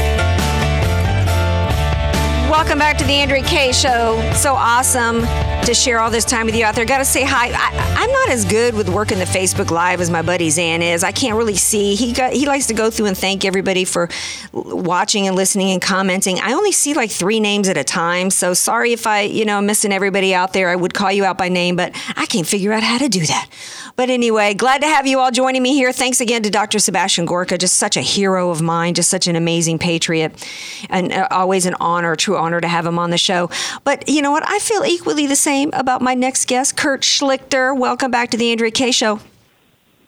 [2.51, 4.21] Welcome back to the Andrea Kaye Show.
[4.35, 6.85] So awesome to share all this time with you out there.
[6.85, 7.49] Got to say hi.
[7.49, 11.05] I, I'm not as good with working the Facebook Live as my buddy Zan is.
[11.05, 11.95] I can't really see.
[11.95, 14.09] He got he likes to go through and thank everybody for
[14.53, 16.41] watching and listening and commenting.
[16.41, 18.31] I only see like three names at a time.
[18.31, 20.71] So sorry if I you know missing everybody out there.
[20.71, 23.25] I would call you out by name, but I can't figure out how to do
[23.27, 23.49] that.
[23.95, 25.93] But anyway, glad to have you all joining me here.
[25.93, 26.79] Thanks again to Dr.
[26.79, 30.47] Sebastian Gorka, just such a hero of mine, just such an amazing patriot,
[30.89, 33.51] and uh, always an honor, true honor to have him on the show.
[33.85, 34.43] But you know what?
[34.47, 37.77] I feel equally the same about my next guest, Kurt Schlichter.
[37.77, 39.21] Welcome back to the Andrea Kaye Show.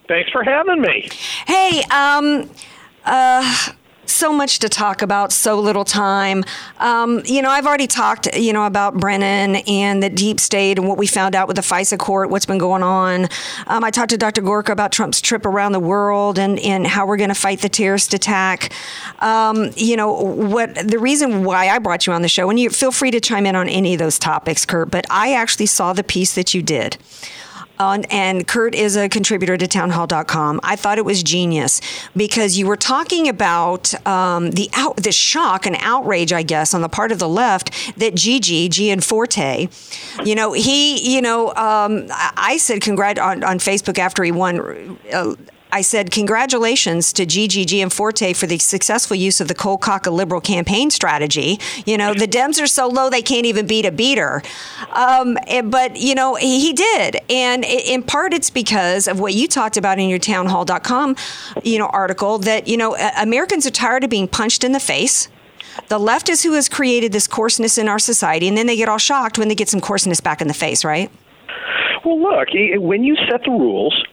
[0.07, 1.09] Thanks for having me.
[1.47, 2.49] Hey, um,
[3.05, 3.69] uh,
[4.05, 6.43] so much to talk about, so little time.
[6.79, 10.87] Um, you know, I've already talked, you know, about Brennan and the deep state and
[10.87, 13.27] what we found out with the FISA court, what's been going on.
[13.67, 14.41] Um, I talked to Dr.
[14.41, 17.69] Gorka about Trump's trip around the world and, and how we're going to fight the
[17.69, 18.71] terrorist attack.
[19.19, 22.69] Um, you know, what the reason why I brought you on the show, and you
[22.69, 25.93] feel free to chime in on any of those topics, Kurt, but I actually saw
[25.93, 26.97] the piece that you did.
[27.83, 30.61] On, and Kurt is a contributor to townhall.com.
[30.63, 31.81] I thought it was genius
[32.15, 36.81] because you were talking about um, the out, the shock and outrage, I guess, on
[36.81, 39.69] the part of the left that Gigi Gianforte,
[40.23, 44.97] you know, he, you know, um, I said congrat on, on Facebook after he won.
[45.11, 45.35] Uh,
[45.73, 50.05] I said, Congratulations to GGG and Forte for the successful use of the cold cock
[50.05, 51.59] a liberal campaign strategy.
[51.87, 54.43] You know, the Dems are so low they can't even beat a beater.
[54.91, 57.17] Um, but, you know, he, he did.
[57.27, 61.15] And in part, it's because of what you talked about in your townhall.com,
[61.63, 65.27] you know, article that, you know, Americans are tired of being punched in the face.
[65.87, 68.89] The left is who has created this coarseness in our society, and then they get
[68.89, 71.09] all shocked when they get some coarseness back in the face, right?
[72.05, 74.05] Well, look, when you set the rules,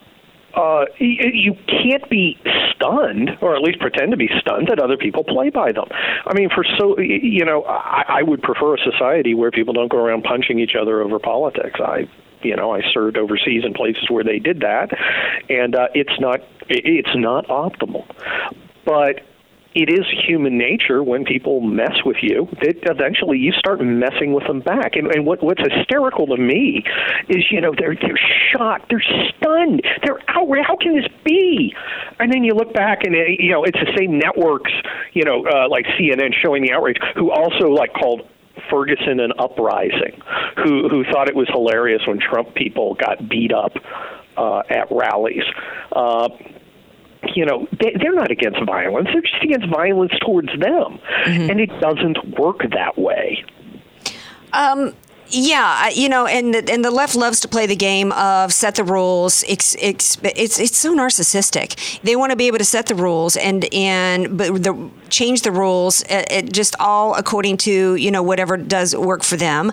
[0.54, 2.38] uh, you can't be
[2.74, 5.86] stunned, or at least pretend to be stunned that other people play by them.
[6.26, 9.90] I mean, for so you know, I, I would prefer a society where people don't
[9.90, 11.80] go around punching each other over politics.
[11.80, 12.08] I
[12.42, 14.90] you know I served overseas in places where they did that,
[15.48, 18.06] and uh, it's not it's not optimal,
[18.84, 19.22] but
[19.74, 24.44] it is human nature when people mess with you that eventually you start messing with
[24.46, 24.96] them back.
[24.96, 26.82] And, and what, what's hysterical to me
[27.28, 28.18] is, you know, they're they're
[28.52, 29.04] shocked, they're
[29.38, 30.66] stunned, they're outraged.
[30.66, 31.72] How can this be?
[32.18, 34.72] And then you look back and uh, you know it's the same networks,
[35.12, 38.22] you know, uh, like CNN showing the outrage, who also like called.
[38.68, 40.20] Ferguson an uprising,
[40.56, 43.72] who who thought it was hilarious when Trump people got beat up
[44.36, 45.44] uh, at rallies.
[45.92, 46.28] Uh,
[47.34, 49.08] you know, they, they're not against violence.
[49.12, 50.98] They're just against violence towards them.
[51.50, 53.44] And it doesn't work that way.
[54.52, 54.94] Um,
[55.30, 58.74] yeah, you know, and the, and the left loves to play the game of set
[58.74, 59.44] the rules.
[59.48, 62.00] It's it's it's, it's so narcissistic.
[62.02, 65.50] They want to be able to set the rules and and but the change the
[65.50, 69.72] rules uh, it just all according to you know whatever does work for them,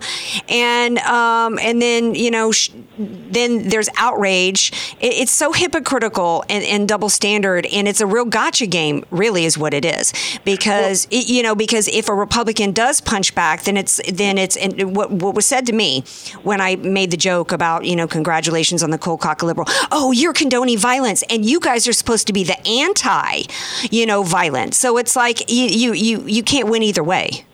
[0.49, 4.71] and um and then you know sh- then there's outrage.
[4.99, 9.03] It, it's so hypocritical and, and double standard, and it's a real gotcha game.
[9.11, 13.33] Really, is what it is because it, you know because if a Republican does punch
[13.33, 16.03] back, then it's then it's and what what was said to me
[16.43, 19.67] when I made the joke about you know congratulations on the cold cock liberal.
[19.91, 23.43] Oh, you're condoning violence, and you guys are supposed to be the anti,
[23.89, 24.77] you know, violence.
[24.77, 27.45] So it's like you you you, you can't win either way.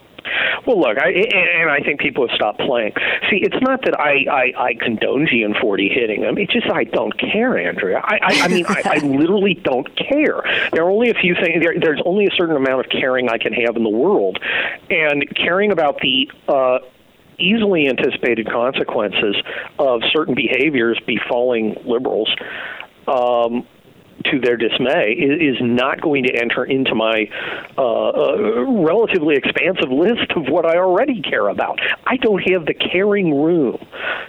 [0.66, 2.94] Well, look, I, and I think people have stopped playing.
[3.30, 6.38] See, it's not that I, I, I condone Gianforte hitting them.
[6.38, 8.00] It's just I don't care, Andrea.
[8.04, 10.42] I, I, I mean, I, I literally don't care.
[10.72, 11.62] There are only a few things.
[11.62, 14.40] There, there's only a certain amount of caring I can have in the world,
[14.90, 16.32] and caring about the.
[16.48, 16.80] Uh,
[17.40, 19.36] easily anticipated consequences
[19.80, 22.30] of certain behaviors befalling liberals
[23.08, 23.68] um,
[24.26, 27.28] to their dismay is, is not going to enter into my
[27.78, 28.38] uh, uh,
[28.84, 31.80] relatively expansive list of what I already care about.
[32.06, 33.78] I don't have the caring room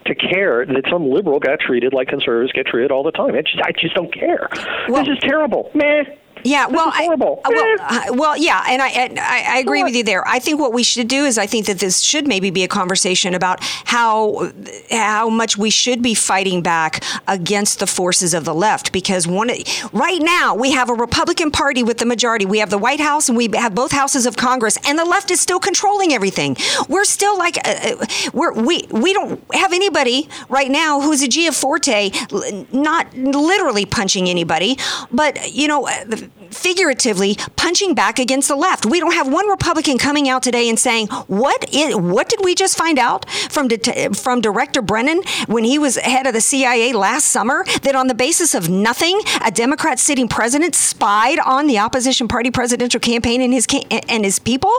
[0.07, 3.35] to care that some liberal got treated like conservatives get treated all the time.
[3.35, 4.49] I just, I just don't care.
[4.89, 5.71] this is terrible.
[5.75, 6.05] Meh.
[6.45, 6.91] Yeah, well.
[6.93, 7.41] I, well,
[7.81, 10.27] uh, well, yeah, and I, and I I agree with you there.
[10.29, 12.69] I think what we should do is I think that this should maybe be a
[12.69, 14.51] conversation about how
[14.91, 19.51] how much we should be fighting back against the forces of the left because one
[19.93, 22.45] right now we have a Republican Party with the majority.
[22.45, 25.31] We have the White House and we have both houses of Congress, and the left
[25.31, 26.57] is still controlling everything.
[26.89, 31.29] We're still like uh, uh, we're we we don't have anybody right now who's a
[31.29, 34.77] Gianforte, l- not literally punching anybody,
[35.11, 35.87] but you know.
[35.87, 38.87] uh, the- figuratively punching back against the left.
[38.87, 41.67] We don't have one Republican coming out today and saying, "What?
[41.73, 43.69] what did we just find out from
[44.15, 48.15] from Director Brennan when he was head of the CIA last summer that on the
[48.15, 53.53] basis of nothing, a Democrat sitting president spied on the opposition party presidential campaign and
[53.53, 53.67] his
[54.09, 54.73] and his people?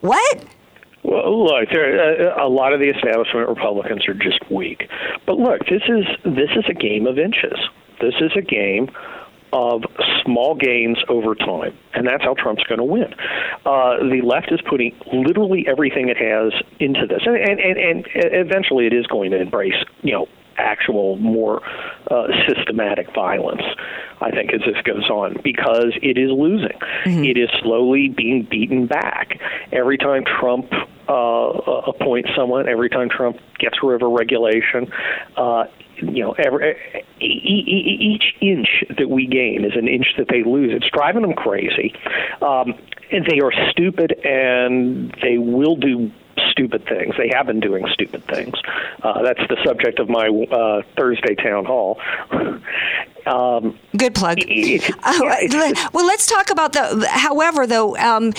[0.00, 0.44] What?
[1.02, 4.88] Well, look, there, uh, a lot of the establishment Republicans are just weak.
[5.26, 7.58] But look, this is this is a game of inches.
[8.00, 8.90] This is a game
[9.52, 9.82] of
[10.24, 13.12] small gains over time, and that's how Trump's going to win.
[13.66, 18.06] Uh, the left is putting literally everything it has into this, and, and and and
[18.14, 21.62] eventually it is going to embrace, you know, actual more
[22.10, 23.62] uh, systematic violence.
[24.20, 26.78] I think as this goes on because it is losing.
[27.24, 29.40] It is slowly being beaten back
[29.72, 30.70] every time Trump
[31.08, 32.68] uh, appoints someone.
[32.68, 34.92] Every time Trump gets rid of a regulation.
[35.36, 35.64] Uh,
[36.02, 36.76] you know, every,
[37.20, 40.72] e- e- e- each inch that we gain is an inch that they lose.
[40.74, 41.94] It's driving them crazy.
[42.42, 42.74] Um,
[43.12, 46.10] and they are stupid, and they will do
[46.50, 47.14] stupid things.
[47.18, 48.54] They have been doing stupid things.
[49.02, 52.00] Uh, that's the subject of my uh, Thursday town hall.
[53.26, 54.38] Um, Good plug.
[54.40, 55.36] Uh,
[55.92, 57.06] well, let's talk about the.
[57.06, 57.94] However, though.
[57.98, 58.32] Um,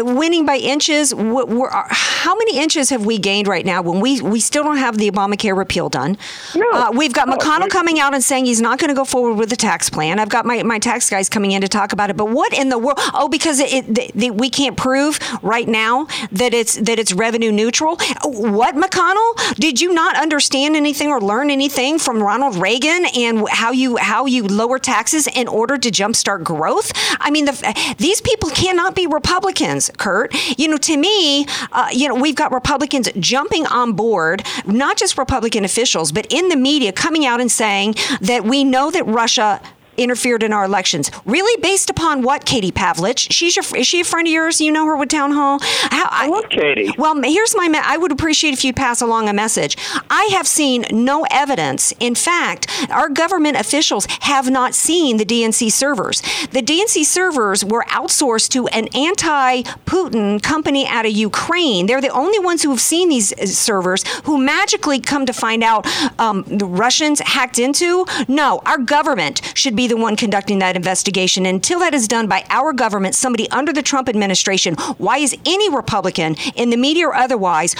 [0.00, 1.12] winning by inches.
[1.12, 4.62] wh- wh- are- How many inches have we gained right now when we, we still
[4.64, 6.16] don't have the Obamacare repeal done?
[6.54, 9.50] Uh, we've got McConnell coming out and saying he's not going to go forward with
[9.50, 10.18] the tax plan.
[10.18, 12.16] I've got my, my tax guys coming in to talk about it.
[12.16, 12.98] But what in the world?
[13.14, 17.12] Oh, because it, it, the, the, we can't prove right now that it's that it's
[17.12, 17.96] revenue neutral.
[18.24, 19.54] What McConnell?
[19.56, 24.26] Did you not understand anything or learn anything from Ronald Reagan and how you how
[24.26, 26.92] you lower taxes in order to jumpstart growth?
[27.20, 29.55] I mean, the, these people cannot be Republicans,
[29.96, 30.34] Kurt.
[30.58, 35.18] You know, to me, uh, you know, we've got Republicans jumping on board, not just
[35.18, 39.60] Republican officials, but in the media coming out and saying that we know that Russia
[39.96, 41.10] interfered in our elections.
[41.24, 43.26] Really, based upon what, Katie Pavlich?
[43.30, 44.60] She's your, is she a friend of yours?
[44.60, 45.58] You know her with Townhall.
[45.62, 46.92] How, I love Katie.
[46.98, 47.68] Well, here's my.
[47.68, 49.76] Me- I would appreciate if you'd pass along a message.
[50.10, 51.92] I have seen no evidence.
[52.00, 56.20] In fact, our government officials have not seen the DNC servers.
[56.52, 61.86] The DNC servers were outsourced to an anti-Putin company out of Ukraine.
[61.86, 64.04] They're the only ones who have seen these uh, servers.
[64.24, 65.86] Who magically come to find out
[66.18, 68.06] um, the Russians hacked into.
[68.28, 71.46] No, our government should be the one conducting that investigation.
[71.46, 75.36] And Until that is done by our government, somebody under the Trump administration, why is
[75.46, 77.74] any Republican in the media or otherwise?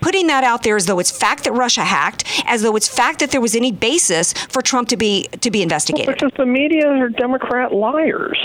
[0.00, 3.18] Putting that out there as though it's fact that Russia hacked, as though it's fact
[3.20, 6.14] that there was any basis for Trump to be to be investigated.
[6.14, 8.38] Because the media are Democrat liars.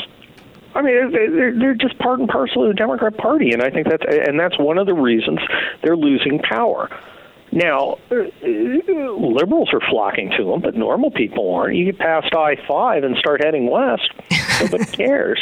[0.75, 3.87] I mean, they're, they're just part and parcel of the Democrat Party, and I think
[3.87, 5.39] that's and that's one of the reasons
[5.81, 6.89] they're losing power.
[7.55, 11.77] Now, uh, liberals are flocking to them, but normal people aren't.
[11.77, 14.11] You get past I five and start heading west,
[14.61, 15.41] nobody cares.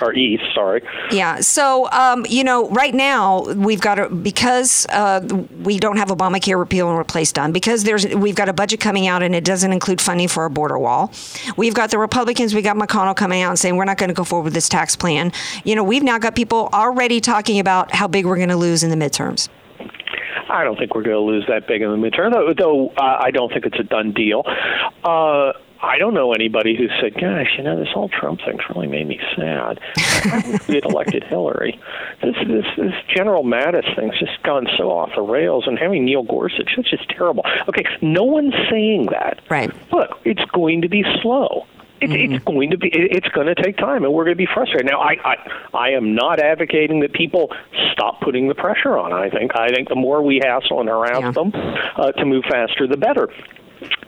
[0.00, 0.84] Or east, sorry.
[1.10, 1.40] Yeah.
[1.40, 5.26] So, um, you know, right now we've got a, because uh,
[5.64, 9.08] we don't have Obamacare repeal and replace done because there's we've got a budget coming
[9.08, 11.12] out and it doesn't include funding for a border wall.
[11.56, 12.54] We've got the Republicans.
[12.54, 14.68] We got McConnell coming out and saying we're not going to go forward with this
[14.68, 15.32] tax plan.
[15.64, 18.84] You know, we've now got people already talking about how big we're going to lose
[18.84, 19.48] in the midterms.
[20.48, 22.52] I don't think we're going to lose that big in the midterm, though.
[22.56, 24.42] though uh, I don't think it's a done deal.
[25.04, 28.88] Uh, I don't know anybody who said, "Gosh, you know, this whole Trump thing's really
[28.88, 31.78] made me sad." I wish we had elected Hillary.
[32.20, 36.24] This this this General Mattis thing's just gone so off the rails, and having Neil
[36.24, 37.44] Gorsuch, that's just terrible.
[37.68, 39.40] Okay, no one's saying that.
[39.48, 39.70] Right.
[39.92, 41.66] Look, it's going to be slow.
[42.00, 42.90] It's, it's going to be.
[42.92, 44.86] It's going to take time, and we're going to be frustrated.
[44.86, 45.36] Now, I, I,
[45.74, 47.52] I am not advocating that people
[47.92, 49.12] stop putting the pressure on.
[49.12, 51.52] I think, I think the more we hassle and harass them
[51.96, 53.28] uh, to move faster, the better.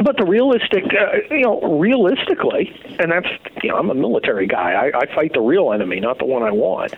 [0.02, 3.28] But the realistic, uh, you know, realistically, and that's,
[3.62, 4.72] you know, I'm a military guy.
[4.72, 6.92] I, I fight the real enemy, not the one I want.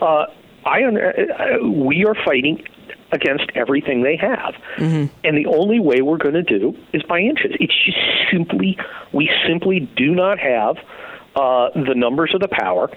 [0.00, 0.26] Uh,
[0.64, 2.64] I, un- uh, we are fighting
[3.12, 4.54] against everything they have.
[5.24, 7.52] And the only way we're going to do is by inches.
[7.60, 7.98] It's just
[8.30, 8.78] simply,
[9.12, 10.76] we simply do not have
[11.36, 12.90] uh, the numbers of the power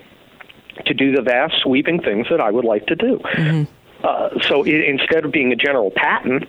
[0.86, 3.19] to do the vast sweeping things that I would like to do.
[4.04, 6.45] Uh, so i instead of being a General Patton,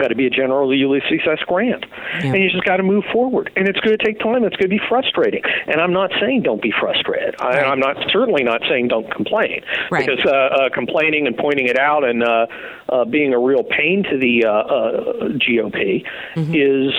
[0.00, 1.38] got to be a General Ulysses S.
[1.46, 1.84] Grant,
[2.14, 3.52] and you just got to move forward.
[3.56, 4.44] And it's going to take time.
[4.44, 5.42] It's going to be frustrating.
[5.66, 7.34] And I'm not saying don't be frustrated.
[7.40, 10.06] I, I'm not certainly not saying don't complain Right.
[10.06, 12.46] because uh, uh, complaining and pointing it out and uh,
[12.88, 16.04] uh, being a real pain to the uh, uh, GOP
[16.36, 16.92] is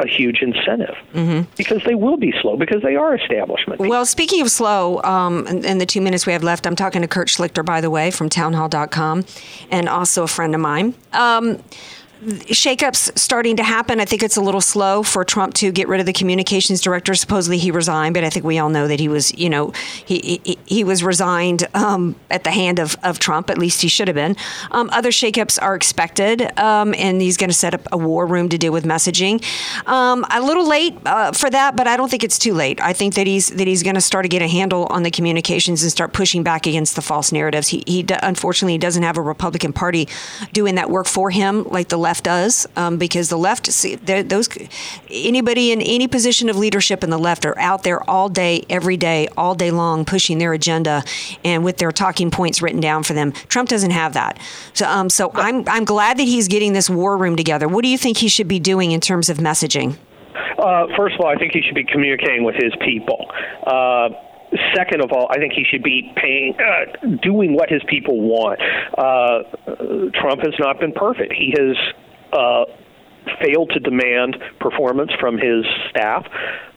[0.00, 0.94] a huge incentive
[1.56, 3.80] because they will be slow because they are establishment.
[3.80, 7.02] Well, speaking of slow, um, in, in the two minutes we have left, I'm talking
[7.02, 9.24] to Kurt Schlichter, by the way, from townhall.com,
[9.72, 10.94] and also a friend of mine.
[11.12, 11.60] Um,
[12.20, 14.00] shakeups starting to happen.
[14.00, 17.14] I think it's a little slow for Trump to get rid of the communications director.
[17.14, 19.72] Supposedly he resigned, but I think we all know that he was, you know,
[20.04, 23.50] he he, he was resigned um, at the hand of, of Trump.
[23.50, 24.36] At least he should have been.
[24.70, 28.48] Um, other shakeups are expected, um, and he's going to set up a war room
[28.48, 29.44] to deal with messaging.
[29.86, 32.80] Um, a little late uh, for that, but I don't think it's too late.
[32.80, 35.10] I think that he's that he's going to start to get a handle on the
[35.10, 37.68] communications and start pushing back against the false narratives.
[37.68, 40.08] He, he unfortunately doesn't have a Republican Party
[40.52, 44.48] doing that work for him like the left does, um, because the left, see, those
[45.10, 48.96] anybody in any position of leadership in the left are out there all day, every
[48.96, 51.04] day, all day long, pushing their agenda
[51.44, 53.32] and with their talking points written down for them.
[53.48, 54.38] Trump doesn't have that,
[54.72, 57.68] so um, so I'm I'm glad that he's getting this war room together.
[57.68, 59.98] What do you think he should be doing in terms of messaging?
[60.58, 63.30] Uh, first of all, I think he should be communicating with his people.
[63.66, 64.08] Uh,
[64.74, 68.60] second of all, I think he should be paying, uh, doing what his people want.
[68.96, 69.42] Uh,
[70.14, 71.32] Trump has not been perfect.
[71.32, 71.76] He has
[72.32, 72.64] uh,
[73.42, 76.26] failed to demand performance from his staff.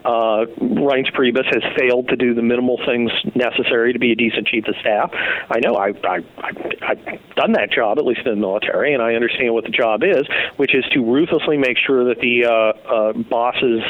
[0.04, 4.48] Uh, Reince Priebus has failed to do the minimal things necessary to be a decent
[4.48, 5.12] chief of staff.
[5.14, 9.02] I know I, I, I, I've done that job, at least in the military, and
[9.02, 10.28] I understand what the job is,
[10.58, 12.52] which is to ruthlessly make sure that the uh,
[12.90, 13.82] uh, boss's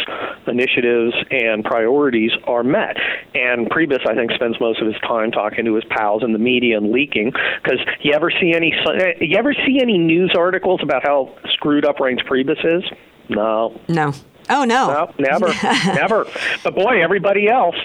[0.48, 2.98] initiatives and priorities are met.
[3.34, 6.40] And Priebus, I think, spends most of his time talking to his pals in the
[6.40, 7.32] media and leaking.
[7.64, 8.74] Because you ever see any
[9.20, 12.84] you ever see any news articles about how screwed up Reince Priebus is?
[13.30, 13.80] No.
[13.88, 14.14] No.
[14.50, 15.48] Oh no, no never,
[15.94, 16.26] never.
[16.64, 17.76] But boy, everybody else.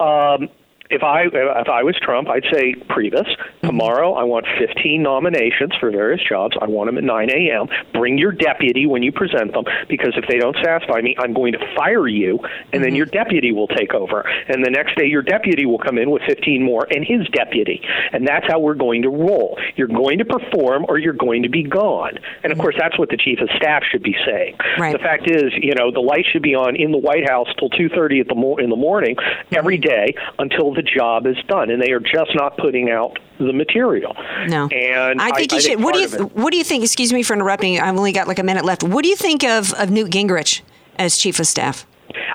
[0.00, 0.48] Um,
[0.90, 3.28] if I if I was Trump, I'd say Priebus.
[3.28, 3.66] Mm-hmm.
[3.66, 6.56] Tomorrow, I want 15 nominations for various jobs.
[6.60, 7.66] I want them at 9 a.m.
[7.92, 11.52] Bring your deputy when you present them, because if they don't satisfy me, I'm going
[11.52, 12.38] to fire you,
[12.72, 12.96] and then mm-hmm.
[12.96, 14.20] your deputy will take over.
[14.48, 17.82] And the next day, your deputy will come in with 15 more, and his deputy.
[18.12, 19.58] And that's how we're going to roll.
[19.76, 22.18] You're going to perform, or you're going to be gone.
[22.42, 22.62] And of mm-hmm.
[22.62, 24.56] course, that's what the chief of staff should be saying.
[24.78, 24.92] Right.
[24.92, 27.70] The fact is, you know, the light should be on in the White House till
[27.70, 29.16] 2:30 at the mo- in the morning
[29.52, 33.52] every day until the job is done, and they are just not putting out the
[33.52, 34.14] material.
[34.46, 35.62] No, and I think I, you I should.
[35.62, 36.84] think What do you What do you think?
[36.84, 37.80] Excuse me for interrupting.
[37.80, 38.84] I've only got like a minute left.
[38.84, 40.62] What do you think of of Newt Gingrich
[40.96, 41.84] as chief of staff?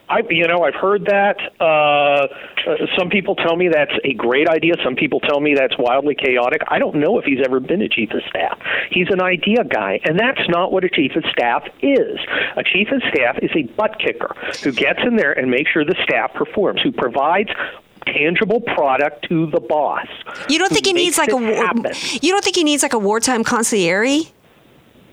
[0.09, 1.37] I, you know, I've heard that.
[1.59, 2.27] Uh,
[2.69, 4.73] uh, some people tell me that's a great idea.
[4.83, 6.61] Some people tell me that's wildly chaotic.
[6.67, 8.59] I don't know if he's ever been a chief of staff.
[8.91, 12.19] He's an idea guy, and that's not what a chief of staff is.
[12.55, 15.83] A chief of staff is a butt kicker who gets in there and makes sure
[15.83, 17.49] the staff performs, who provides
[18.05, 20.07] tangible product to the boss.
[20.49, 21.71] You don't think he needs like a war,
[22.21, 24.31] you don't think he needs like a wartime consigliere?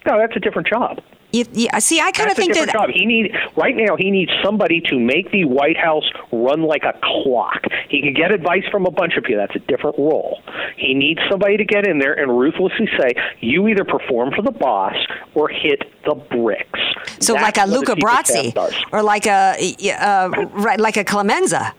[0.06, 1.00] No, that's a different job.
[1.32, 2.90] You, yeah, see, I kind of That's think a different that job.
[2.92, 3.96] He need right now.
[3.96, 7.62] He needs somebody to make the White House run like a clock.
[7.88, 9.40] He can get advice from a bunch of people.
[9.46, 10.42] That's a different role.
[10.76, 14.50] He needs somebody to get in there and ruthlessly say, "You either perform for the
[14.50, 14.96] boss
[15.34, 16.80] or hit the bricks."
[17.20, 19.54] so That's like a Luca chief of staff Brasi or like a
[20.00, 21.74] uh, right, like a Clemenza.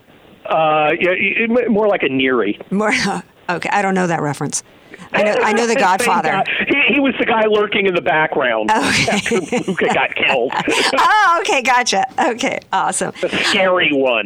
[0.45, 2.59] Uh, yeah, it- more like a Neri.
[2.71, 2.91] More
[3.49, 4.63] okay, I don't know that reference.
[5.13, 6.43] I know I know the Godfather.
[6.67, 9.11] He, he was the guy lurking in the background Okay.
[9.11, 10.53] after Luca got killed.
[10.97, 12.05] oh, okay, gotcha.
[12.31, 13.11] Okay, awesome.
[13.21, 14.23] the scary one.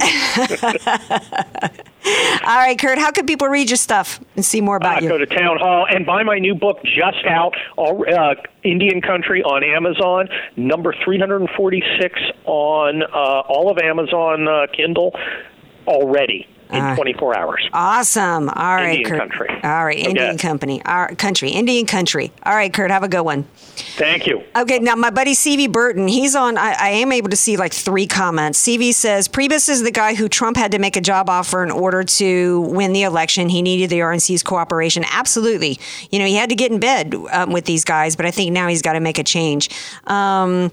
[2.45, 5.09] All right, Kurt, how can people read your stuff and see more about Uh, you?
[5.09, 9.41] go to town hall and buy my new book just out all, uh, indian country
[9.43, 13.07] on amazon number 346 on uh,
[13.47, 15.15] all of amazon uh, kindle
[15.87, 16.95] already in Ah.
[16.95, 18.49] 24 hours Awesome.
[18.49, 19.19] All right, Indian Kurt.
[19.19, 19.49] country.
[19.63, 20.09] All right, Okay.
[20.09, 20.81] Indian company.
[20.83, 21.49] All right, country.
[21.51, 22.31] Indian country.
[22.43, 23.45] All right, Kurt, have a good one.
[23.97, 26.57] thank you Okay, now my buddy CV Burton, he's on.
[26.57, 28.59] I, I am able to see like three comments.
[28.67, 31.69] CV says Priebus is the guy who Trump had to make a job offer in
[31.69, 33.47] order to win the election.
[33.49, 35.03] He needed the RNC's cooperation.
[35.11, 35.77] Absolutely,
[36.09, 38.51] you know he had to get in bed um, with these guys, but I think
[38.53, 39.69] now he's got to make a change.
[40.07, 40.71] Um,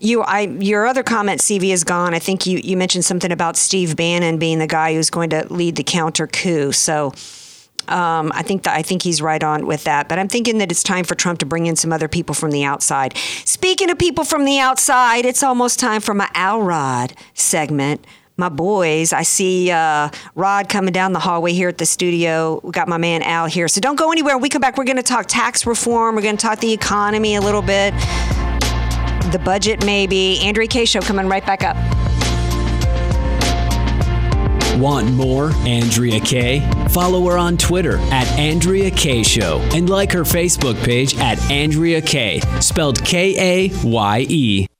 [0.00, 2.14] you, I, your other comment, CV, is gone.
[2.14, 5.52] I think you, you mentioned something about Steve Bannon being the guy who's going to
[5.52, 6.72] lead the counter coup.
[6.72, 7.12] So.
[7.88, 10.72] Um, I think that I think he's right on with that, but I'm thinking that
[10.72, 13.16] it's time for Trump to bring in some other people from the outside.
[13.44, 18.04] Speaking of people from the outside, it's almost time for my Al Rod segment.
[18.36, 22.60] My boys, I see uh, Rod coming down the hallway here at the studio.
[22.64, 24.34] We got my man Al here, so don't go anywhere.
[24.34, 26.16] When we come back, we're going to talk tax reform.
[26.16, 27.94] We're going to talk the economy a little bit,
[29.32, 30.40] the budget maybe.
[30.40, 31.76] Andrea Kaye show coming right back up.
[34.78, 36.60] Want more Andrea Kaye?
[36.90, 42.02] Follow her on Twitter at Andrea Kaye Show and like her Facebook page at Andrea
[42.02, 44.66] Kaye, spelled K A Y E.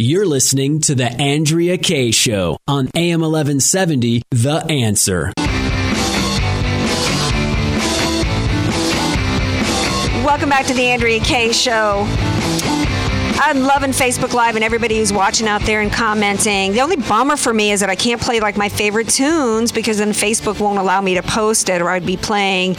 [0.00, 5.32] You're listening to The Andrea Kaye Show on AM 1170, The Answer.
[10.24, 12.04] Welcome back to the Andrea Kaye Show.
[13.40, 16.74] I'm loving Facebook Live and everybody who's watching out there and commenting.
[16.74, 19.98] The only bummer for me is that I can't play like my favorite tunes because
[19.98, 22.76] then Facebook won't allow me to post it, or I'd be playing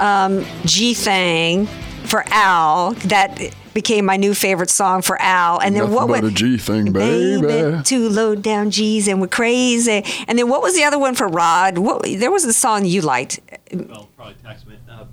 [0.00, 1.66] um, G Thing
[2.04, 2.92] for Al.
[2.92, 5.58] That became my new favorite song for Al.
[5.60, 7.82] And then Nothing what was would a G thing, baby.
[7.84, 10.04] Two low down G's and we're crazy.
[10.28, 11.78] And then what was the other one for Rod?
[11.78, 13.40] What, there was a song you liked.
[13.72, 15.04] Well, probably tax uh,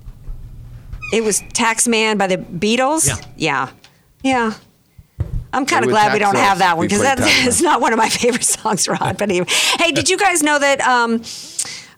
[1.13, 3.07] It was Taxman by the Beatles.
[3.07, 3.15] Yeah.
[3.37, 3.69] Yeah.
[4.23, 4.53] Yeah.
[5.51, 7.63] I'm kind of glad we don't us have that one because played that's Taxman.
[7.63, 9.17] not one of my favorite songs, Rod.
[9.17, 9.47] But anyway,
[9.79, 10.79] hey, did you guys know that?
[10.81, 11.23] Um,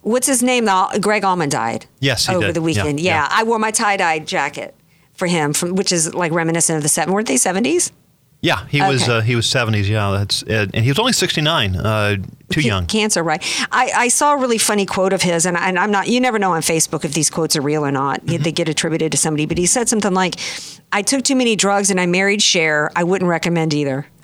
[0.00, 0.64] what's his name?
[0.64, 1.86] The, Gregg Allman died.
[2.00, 2.56] Yes, he over did.
[2.56, 2.98] the weekend.
[3.00, 3.28] Yeah, Yeah, yeah.
[3.30, 4.74] I wore my tie dye jacket
[5.22, 7.14] for him, from which is like reminiscent of the seven.
[7.14, 7.92] Weren't they seventies?
[8.40, 9.88] Yeah, he was uh, he was 70s.
[9.88, 12.16] Yeah, that's uh, and he was only 69, uh,
[12.52, 12.86] too young.
[12.86, 13.42] Cancer, right?
[13.70, 16.08] I, I saw a really funny quote of his, and, I, and I'm not.
[16.08, 18.24] You never know on Facebook if these quotes are real or not.
[18.24, 18.42] Mm-hmm.
[18.42, 20.36] They get attributed to somebody, but he said something like,
[20.92, 22.90] "I took too many drugs and I married Cher.
[22.94, 24.06] I wouldn't recommend either."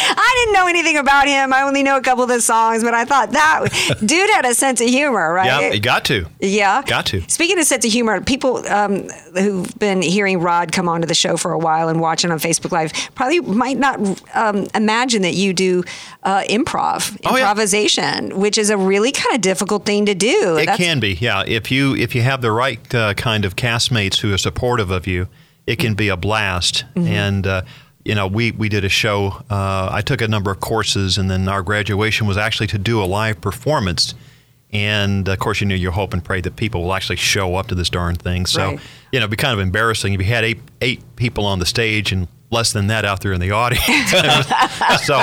[0.00, 1.52] I didn't know anything about him.
[1.52, 3.68] I only know a couple of the songs, but I thought that
[4.04, 5.46] dude had a sense of humor, right?
[5.46, 6.26] Yeah, he got to.
[6.40, 6.82] Yeah.
[6.82, 7.22] Got to.
[7.28, 11.36] Speaking of sense of humor, people um, who've been hearing Rod come onto the show
[11.36, 13.98] for a while and watching on Facebook Live probably might not
[14.34, 15.84] um, imagine that you do
[16.22, 17.42] uh, improv, Oh, yeah.
[17.50, 20.56] improvisation, which is a really kind of difficult thing to do.
[20.56, 21.44] It That's- can be, yeah.
[21.46, 25.06] If you if you have the right uh, kind of castmates who are supportive of
[25.06, 25.28] you,
[25.66, 26.84] it can be a blast.
[26.94, 27.06] Mm-hmm.
[27.08, 27.62] And uh,
[28.04, 29.42] you know, we we did a show.
[29.50, 33.02] Uh, I took a number of courses, and then our graduation was actually to do
[33.02, 34.14] a live performance.
[34.70, 37.68] And of course, you know, you hope and pray that people will actually show up
[37.68, 38.44] to this darn thing.
[38.44, 38.80] So, Right.
[39.12, 41.66] you know, it'd be kind of embarrassing if you had eight eight people on the
[41.66, 43.84] stage and less than that out there in the audience.
[45.04, 45.22] so,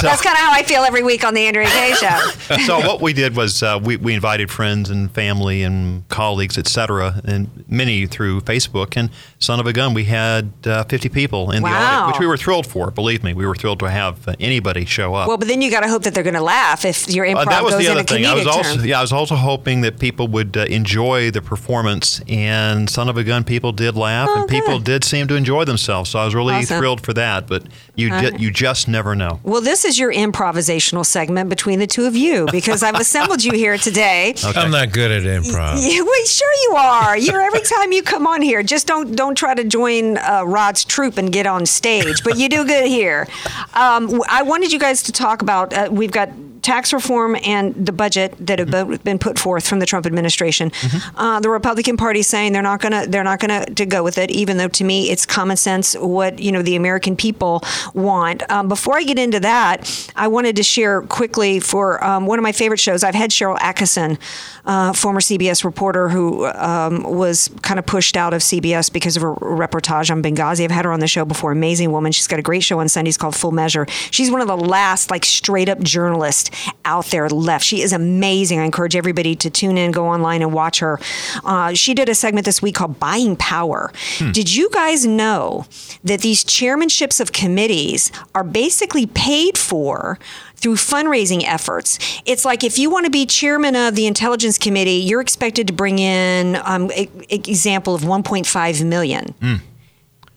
[0.00, 2.56] so That's kind of how I feel every week on the Andrea Kaye show.
[2.66, 6.66] so what we did was uh, we, we invited friends and family and colleagues, et
[6.66, 8.96] cetera, and many through Facebook.
[8.96, 12.00] And son of a gun, we had uh, 50 people in the Wow.
[12.02, 12.90] audience, which we were thrilled for.
[12.90, 15.28] Believe me, we were thrilled to have uh, anybody show up.
[15.28, 17.46] Well, but then you got to hope that they're going to laugh if your improv
[17.46, 18.26] Uh, that was goes the in other a thing.
[18.26, 18.84] I was also term.
[18.86, 23.16] yeah, I was also hoping that people would uh, enjoy the performance, and son of
[23.16, 26.10] a gun, people did laugh, Oh, and people did seem to enjoy themselves.
[26.10, 26.78] So I was really Awesome.
[26.78, 27.46] thrilled for that.
[27.46, 29.40] But you ju- you just never know.
[29.42, 33.52] Well, this is your improvisational segment between the two of you because I've assembled you
[33.52, 34.34] here today.
[34.44, 35.76] I'm not good at improv.
[35.80, 37.16] Yeah, well, sure you are.
[37.16, 38.62] You're every time you come on here.
[38.62, 42.22] Just don't don't try to join uh, Rod's troop and get on stage.
[42.24, 43.26] But you do good here.
[43.74, 45.72] Um, I wanted you guys to talk about.
[45.72, 46.28] Uh, we've got
[46.62, 50.70] tax reform and the budget that have both been put forth from the Trump administration.
[51.16, 54.30] Uh, the Republican Party saying they're not gonna they're not gonna to go with it,
[54.30, 57.62] even though to me it's common sense what you know the American people
[57.94, 58.48] want.
[58.50, 62.42] Um, before I get into that, I wanted to share quickly for um, one of
[62.42, 63.02] my favorite shows.
[63.02, 64.18] I've had Sharyl Attkisson,
[64.64, 69.22] uh, former CBS reporter who um, was kind of pushed out of CBS because of
[69.22, 70.64] her reportage on Benghazi.
[70.64, 71.52] I've had her on the show before.
[71.52, 72.12] Amazing woman.
[72.12, 73.86] She's got a great show on Sundays called Full Measure.
[74.10, 76.49] She's one of the last like straight up journalists
[76.84, 77.64] out there left.
[77.64, 78.58] She is amazing.
[78.58, 80.98] I encourage everybody to tune in, go online, and watch her.
[81.44, 83.92] Uh, she did a segment this week called Buying Power.
[84.32, 85.66] Did you guys know
[86.04, 90.18] that these chairmanships of committees are basically paid for?
[90.56, 94.90] Through fundraising efforts, it's like if you want to be chairman of the Intelligence Committee,
[94.96, 99.34] you're expected to bring in um, e- example of 1.5 million.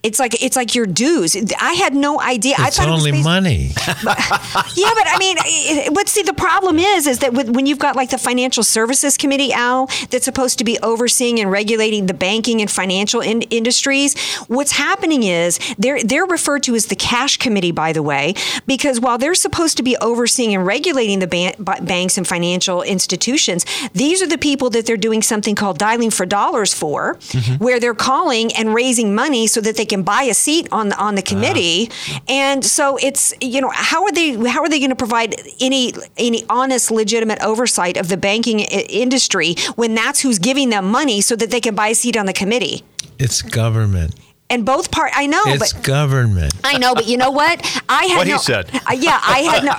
[0.04, 1.36] It's like it's like your dues.
[1.62, 2.56] I had no idea.
[2.60, 3.72] I It's thought only it was based- money.
[4.76, 7.80] yeah, but I mean, it- but see, the problem is, is that with, when you've
[7.80, 12.14] got like the Financial Services Committee, Al, that's supposed to be overseeing and regulating the
[12.14, 17.38] banking and financial in- industries, what's happening is they're they're referred to as the Cash
[17.38, 18.34] Committee, by the way,
[18.68, 22.82] because while they're supposed to be overseeing and regulating the ban- ba- banks and financial
[22.82, 27.64] institutions, these are the people that they're doing something called dialing for dollars for, mm-hmm.
[27.64, 30.98] where they're calling and raising money so that they can buy a seat on the,
[30.98, 31.30] on the ah.
[31.30, 31.91] committee,
[32.28, 35.94] and so it's you know how are they how are they going to provide any
[36.18, 41.36] any honest legitimate oversight of the banking industry when that's who's giving them money so
[41.36, 42.84] that they can buy a seat on the committee?
[43.20, 44.16] It's government.
[44.54, 46.54] And both part I know, It's but government.
[46.64, 47.60] I know, but you know what?
[47.89, 48.70] I had What he no, said.
[48.74, 49.74] Uh, yeah, I had no.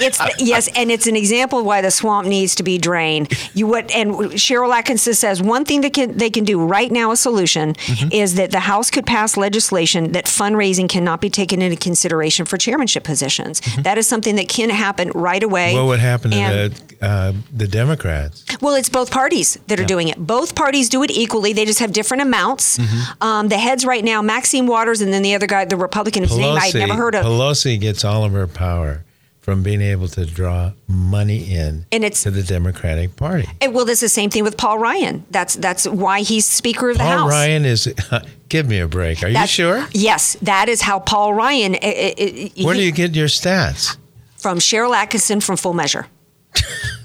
[0.00, 3.32] it's yes, and it's an example of why the swamp needs to be drained.
[3.54, 3.90] You what?
[3.90, 7.74] And Sharyl Attkisson says one thing that can they can do right now, a solution,
[7.86, 8.08] Mm-hmm.
[8.12, 12.56] is that the House could pass legislation that fundraising cannot be taken into consideration for
[12.58, 13.60] chairmanship positions.
[13.82, 15.68] That is something that can happen right away.
[15.68, 15.78] Mm-hmm.
[15.78, 18.44] What would happen to the, uh, the Democrats?
[18.60, 20.18] well, it's both parties that are doing it.
[20.18, 21.52] Both parties do it equally.
[21.52, 22.78] They just have different amounts.
[22.78, 23.05] Mm-hmm.
[23.20, 26.36] Um, the heads right now, Maxine Waters, and then the other guy, the Republican, whose
[26.36, 27.24] name I'd never heard of.
[27.24, 29.04] Pelosi gets all of her power
[29.40, 33.48] from being able to draw money in And it's- to the Democratic Party.
[33.60, 35.24] And, well, is the same thing with Paul Ryan.
[35.30, 37.20] That's that's why he's Speaker of the House.
[37.20, 37.28] Paul.
[37.28, 37.86] Ryan is.
[38.48, 39.22] give me a break.
[39.22, 39.86] Are you sure?
[39.92, 41.74] Yes, that is how Paul Ryan.
[41.76, 41.88] uh, uh,
[42.18, 43.96] uh, Where do you get your stats?
[44.36, 46.06] from Sharyl Attkisson from Full Measure.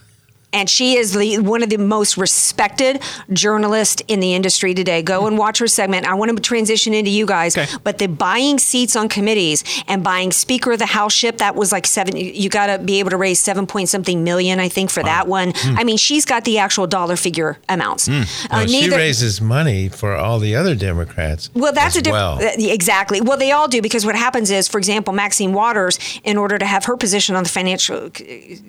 [0.54, 5.02] And she is the, one of the most respected journalists in the industry today.
[5.02, 6.06] Go and watch her segment.
[6.06, 7.58] I want to transition into you guys.
[7.58, 7.72] okay.
[7.84, 11.72] But the buying seats on committees and buying Speaker of the House ship, that was
[11.72, 14.89] like seven, you got to be able to raise seven point something million, I think,
[14.89, 15.54] for that one.
[15.56, 15.78] Hmm.
[15.78, 18.08] I mean, she's got the actual dollar figure amounts.
[18.08, 18.14] Hmm.
[18.14, 21.49] Uh, Well, she neither- raises money for all the other Democrats.
[21.54, 22.34] Well, that's a well.
[22.36, 22.72] Uh, different.
[22.72, 23.22] Exactly.
[23.22, 26.66] Well, they all do because what happens is, for example, Maxine Waters, in order to
[26.66, 28.10] have her position on the Financial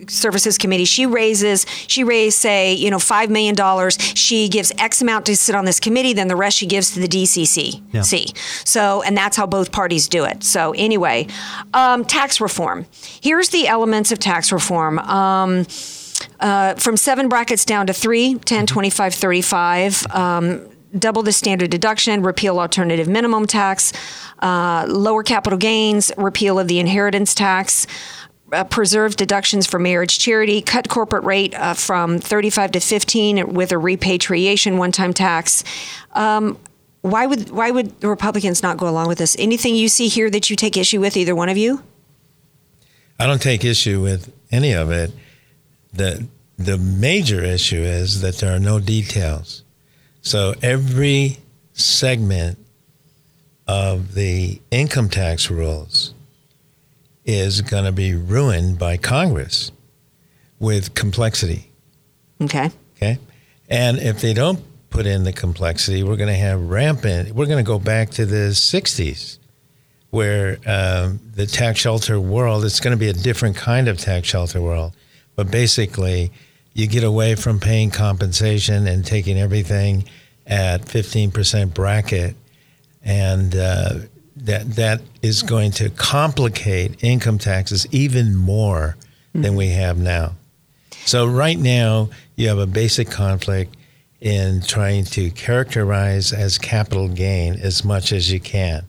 [0.08, 3.98] Services Committee, she raises, she raised, say, you know, five million dollars.
[4.14, 7.00] She gives X amount to sit on this committee, then the rest she gives to
[7.00, 7.82] the DCC.
[7.92, 8.02] Yeah.
[8.02, 8.28] See,
[8.64, 10.44] so and that's how both parties do it.
[10.44, 11.28] So anyway,
[11.74, 12.86] um, tax reform.
[13.22, 14.98] Here's the elements of tax reform.
[14.98, 15.66] Um,
[16.40, 22.22] uh, from seven brackets down to three 10 25 35 um, double the standard deduction
[22.22, 23.92] repeal alternative minimum tax
[24.40, 27.86] uh, lower capital gains repeal of the inheritance tax
[28.52, 33.72] uh, preserve deductions for marriage charity cut corporate rate uh, from 35 to 15 with
[33.72, 35.64] a repatriation one-time tax
[36.12, 36.58] um,
[37.00, 40.30] why would why would the republicans not go along with this anything you see here
[40.30, 41.82] that you take issue with either one of you
[43.22, 45.12] I don't take issue with any of it.
[45.92, 46.26] The
[46.58, 49.62] the major issue is that there are no details.
[50.22, 51.38] So every
[51.72, 52.58] segment
[53.68, 56.14] of the income tax rules
[57.24, 59.72] is going to be ruined by Congress
[60.58, 61.70] with complexity.
[62.40, 63.18] okay Okay.
[63.68, 64.60] And if they don't
[64.90, 68.26] put in the complexity, we're going to have rampant, we're going to go back to
[68.26, 69.38] the 60s
[70.10, 74.28] where um, the tax shelter world, it's going to be a different kind of tax
[74.28, 74.92] shelter world.
[75.36, 76.30] But basically,
[76.74, 80.04] you get away from paying compensation and taking everything
[80.46, 82.36] at 15% bracket.
[83.02, 83.94] And uh,
[84.46, 88.96] that, that is going to complicate income taxes even more
[89.34, 90.32] than we have now.
[91.04, 93.76] So right now, you have a basic conflict
[94.20, 98.84] in trying to characterize as capital gain as much as you can.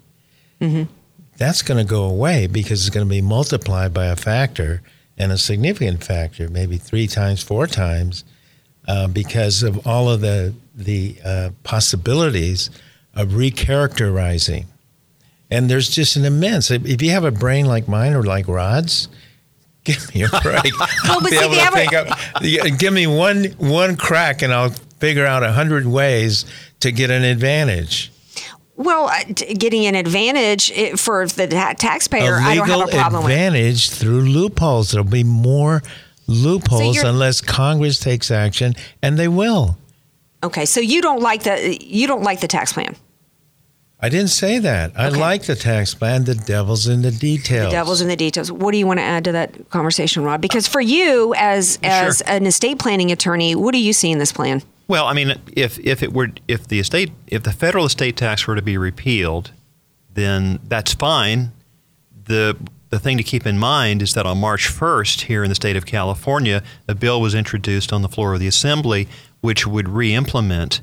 [1.37, 4.81] That's going to go away because it's going to be multiplied by a factor
[5.17, 8.23] and a significant factor, maybe three times, four times,
[8.87, 12.69] uh, because of all of the the uh, possibilities
[13.15, 14.65] of recharacterizing.
[15.53, 16.71] And there's just an immense.
[16.71, 19.07] If if you have a brain like mine or like Rod's,
[19.83, 20.73] give me a break.
[21.03, 22.79] I'll but be see, able they to think up.
[22.79, 26.45] Give me one one crack, and I'll figure out a hundred ways
[26.79, 28.11] to get an advantage.
[28.75, 33.23] Well, uh, getting an advantage for the ta- taxpayer, a I don't have a problem
[33.23, 33.31] with.
[33.31, 34.91] advantage through loopholes.
[34.91, 35.83] There'll be more
[36.25, 38.73] loopholes you're- unless Congress takes action,
[39.03, 39.77] and they will.
[40.43, 42.95] Okay, so you don't like the you don't like the tax plan.
[44.03, 44.91] I didn't say that.
[44.97, 46.25] I like the tax plan.
[46.25, 47.67] The devil's in the details.
[47.67, 48.51] The devil's in the details.
[48.51, 50.41] What do you want to add to that conversation, Rob?
[50.41, 54.33] Because for you, as as an estate planning attorney, what do you see in this
[54.33, 54.61] plan?
[54.89, 58.45] Well, I mean, if if it were if the estate if the federal estate tax
[58.45, 59.51] were to be repealed,
[60.13, 61.53] then that's fine.
[62.25, 62.57] The
[62.89, 65.77] the thing to keep in mind is that on March 1st, here in the state
[65.77, 69.07] of California, a bill was introduced on the floor of the Assembly
[69.39, 70.79] which would re-implement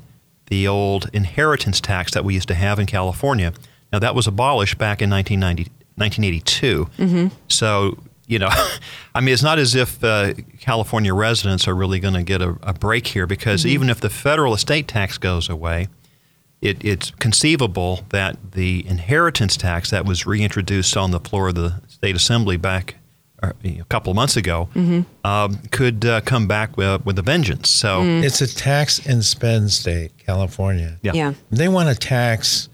[0.51, 3.53] the old inheritance tax that we used to have in California.
[3.93, 6.89] Now, that was abolished back in 1990, 1982.
[6.97, 7.35] Mm-hmm.
[7.47, 7.97] So,
[8.27, 8.49] you know,
[9.15, 12.57] I mean, it's not as if uh, California residents are really going to get a,
[12.63, 13.69] a break here because Mm-hmm.
[13.69, 15.87] even if the federal estate tax goes away,
[16.59, 21.81] it, it's conceivable that the inheritance tax that was reintroduced on the floor of the
[21.87, 22.95] state assembly back
[23.41, 23.53] a
[23.89, 25.01] couple of months ago Mm-hmm.
[25.25, 27.69] um, could uh, come back with, with a vengeance.
[27.69, 30.97] So, It's a tax and spend state, California.
[31.01, 31.13] yeah.
[31.13, 31.33] Yeah.
[31.49, 32.69] They want to tax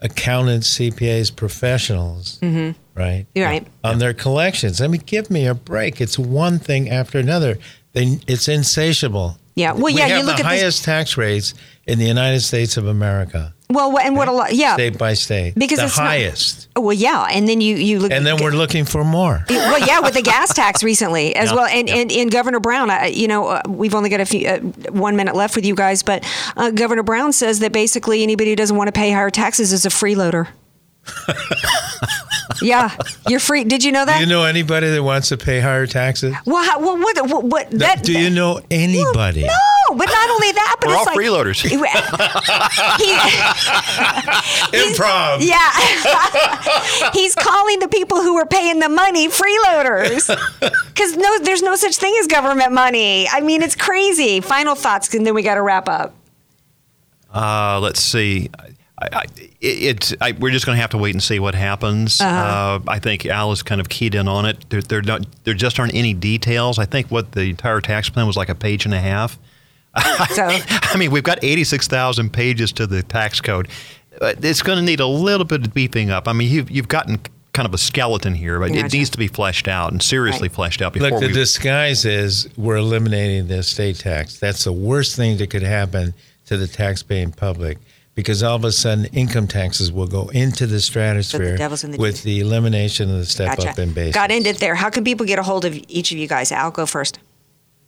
[0.00, 2.78] accountants, CPAs, professionals, Mm-hmm.
[2.98, 3.26] right?
[3.34, 3.66] You're right.
[3.84, 4.80] On their collections.
[4.80, 6.00] I mean, give me a break.
[6.00, 7.58] It's one thing after another.
[7.92, 9.38] They, it's insatiable.
[9.54, 9.72] Yeah.
[9.72, 11.54] Well, we yeah, you look the at this- highest tax rates
[11.86, 14.52] in the United States of America, Well, and what a lot.
[14.54, 14.74] Yeah.
[14.74, 15.54] state by state.
[15.54, 16.68] Because the it's not- highest.
[16.76, 18.10] Well, yeah, and then you you look.
[18.12, 19.44] and then we're looking for more.
[19.48, 21.96] well, yeah, with the gas tax recently as Yeah, well, and, yeah.
[21.96, 24.58] and and Governor Brown, I, you know, uh, we've only got a few uh,
[24.90, 26.24] one minute left with you guys, but
[26.56, 29.84] uh, Governor Brown says that basically anybody who doesn't want to pay higher taxes is
[29.84, 30.48] a freeloader.
[32.62, 32.96] yeah,
[33.28, 33.64] you're free.
[33.64, 34.16] Did you know that?
[34.18, 36.34] Do you know anybody that wants to pay higher taxes?
[36.46, 38.02] well, how, well, what, what, what that?
[38.02, 39.42] Do you know anybody?
[39.42, 41.62] No, but not only that, but We're it's all like, freeloaders.
[42.98, 45.38] He, he's- Improv.
[45.40, 47.10] Yeah.
[47.12, 50.28] He's calling the people who are paying the money freeloaders.
[50.88, 53.28] Because no, there's no such thing as government money.
[53.28, 54.40] I mean, it's crazy.
[54.40, 56.14] Final thoughts, and then we got to wrap up.
[57.34, 58.50] Uh, let's see.
[59.02, 59.24] I, I,
[59.60, 62.20] it, I, we're just going to have to wait and see what happens.
[62.20, 64.64] uh I think Al is kind of keyed in on it.
[64.70, 66.78] There, there, not, there just aren't any details.
[66.78, 69.38] I think what the entire tax plan was like a page and a half.
[70.30, 73.68] So, I mean, we've got 86,000 pages to the tax code.
[74.20, 76.28] Uh, It's going to need a little bit of beefing up.
[76.28, 77.20] I mean, you've, you've gotten
[77.52, 80.54] kind of a skeleton here, but it needs to be fleshed out and seriously Right.
[80.54, 81.32] fleshed out before Look, the we.
[81.34, 84.38] disguise is we're eliminating the estate tax.
[84.38, 86.14] That's the worst thing that could happen
[86.46, 87.76] to the tax-paying public
[88.14, 91.98] because all of a sudden income taxes will go into the stratosphere devil's in the
[91.98, 94.14] with the elimination of the step up in base.
[94.14, 94.74] Got into it there.
[94.74, 96.52] How can people get a hold of each of you guys?
[96.52, 97.18] I'll go first.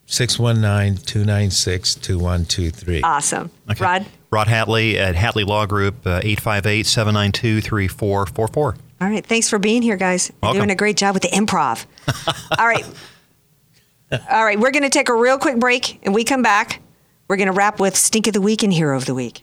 [0.07, 3.01] 619-296-2123.
[3.03, 3.51] Awesome.
[3.71, 3.85] Okay.
[3.85, 4.07] Rod?
[4.31, 8.77] Rod Hatley at Hatley Law Group, uh, 858 792 3444.
[9.01, 9.25] All right.
[9.25, 10.31] Thanks for being here, guys.
[10.43, 11.87] You're doing a great job with the improv.
[12.59, 12.85] All right.
[14.31, 14.59] All right.
[14.59, 16.83] We're going to take a real quick break, and we come back.
[17.29, 19.43] We're going to wrap with Stink of the Week and Hero of the Week.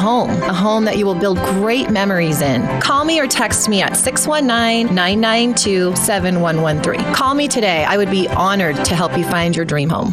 [0.00, 2.62] home, a home that you will build great memories in.
[2.80, 7.14] Call me or text me at 619 992 7113.
[7.14, 7.84] Call me today.
[7.84, 10.12] I would be honored to help you find your dream home.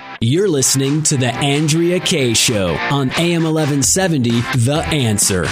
[0.23, 5.45] You're listening to The Andrea Kaye Show on AM 1170, The Answer.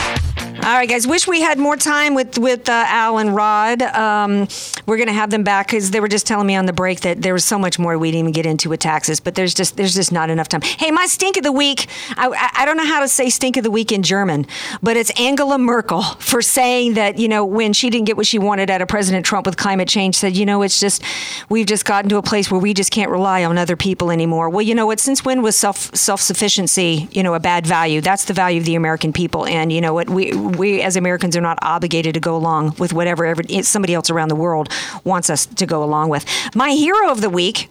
[0.61, 1.07] All right, guys.
[1.07, 3.81] Wish we had more time with with uh, Al and Rod.
[3.81, 4.45] Um,
[4.85, 7.21] we're to have them back because they were just telling me on the break that
[7.21, 9.21] there was so much more we didn't even get into with taxes.
[9.21, 10.61] But there's just there's just not enough time.
[10.61, 11.87] Hey, my stink of the week.
[12.17, 14.47] I, I, I don't know how to say stink of the week in German,
[14.83, 18.37] but it's Angela Merkel for saying that you know when she didn't get what she
[18.37, 21.01] wanted out of President Trump with climate change, said you know it's just
[21.47, 24.49] we've just gotten to a place where we just can't rely on other people anymore.
[24.49, 24.99] Well, you know what?
[24.99, 28.01] Since when was self self sufficiency you know a bad value?
[28.01, 31.35] That's the value of the American people, and you know what we we as Americans
[31.37, 34.69] are not obligated to go along with whatever every, somebody else around the world
[35.03, 36.25] wants us to go along with.
[36.55, 37.69] My hero of the week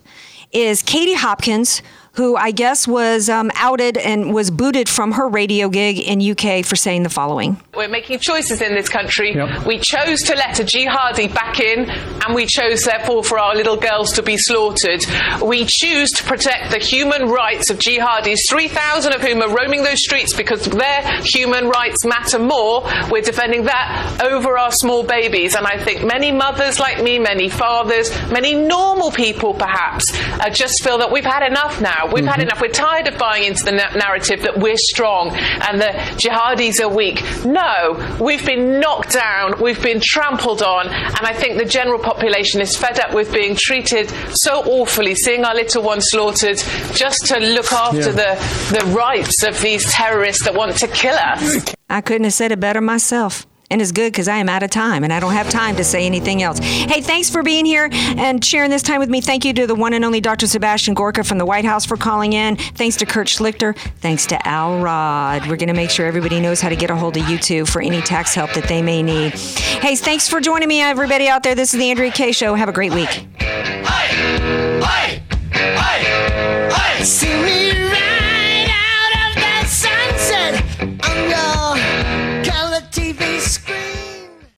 [0.53, 1.83] is Katie Hopkins,
[2.19, 6.65] who I guess was um, outed and was booted from her radio gig in UK
[6.65, 7.63] for saying the following.
[7.77, 9.37] We're making choices in this country.
[9.65, 13.77] We chose to let a jihadi back in, and we chose, therefore, for our little
[13.77, 15.07] girls to be slaughtered.
[15.41, 20.01] We choose to protect the human rights of jihadis, 3,000 of whom are roaming those
[20.01, 22.83] streets because their human rights matter more.
[23.13, 25.55] We're defending that over our small babies.
[25.55, 30.83] And I think many mothers like me, many fathers, many normal people perhaps, uh, just
[30.83, 32.08] feel that we've had enough now.
[32.09, 32.15] Now.
[32.15, 32.43] We've had mm-hmm.
[32.43, 32.61] enough.
[32.61, 36.89] We're tired of buying into the na- narrative that we're strong and the jihadis are
[36.89, 37.23] weak.
[37.45, 42.61] No, we've been knocked down, we've been trampled on, and I think the general population
[42.61, 46.59] is fed up with being treated so awfully, seeing our little ones slaughtered
[46.95, 48.37] just to look after Yeah.
[48.39, 51.75] the, the rights of these terrorists that want to kill us.
[51.91, 53.47] I couldn't have said it better myself.
[53.71, 55.85] And it's good because I am out of time and I don't have time to
[55.85, 56.59] say anything else.
[56.59, 59.21] Hey, thanks for being here and sharing this time with me.
[59.21, 60.47] Thank you to the one and only Dr.
[60.47, 62.57] Sebastian Gorka from the White House for calling in.
[62.57, 63.77] Thanks to Kurt Schlichter.
[64.01, 65.43] Thanks to Al Rod.
[65.49, 67.67] We're going to make sure everybody knows how to get a hold of you two
[67.67, 69.33] for any tax help that they may need.
[69.33, 71.55] Hey, thanks for joining me, everybody out there.
[71.55, 72.33] This is the Andrea Kaye.
[72.33, 72.55] Show.
[72.55, 73.27] Have a great week.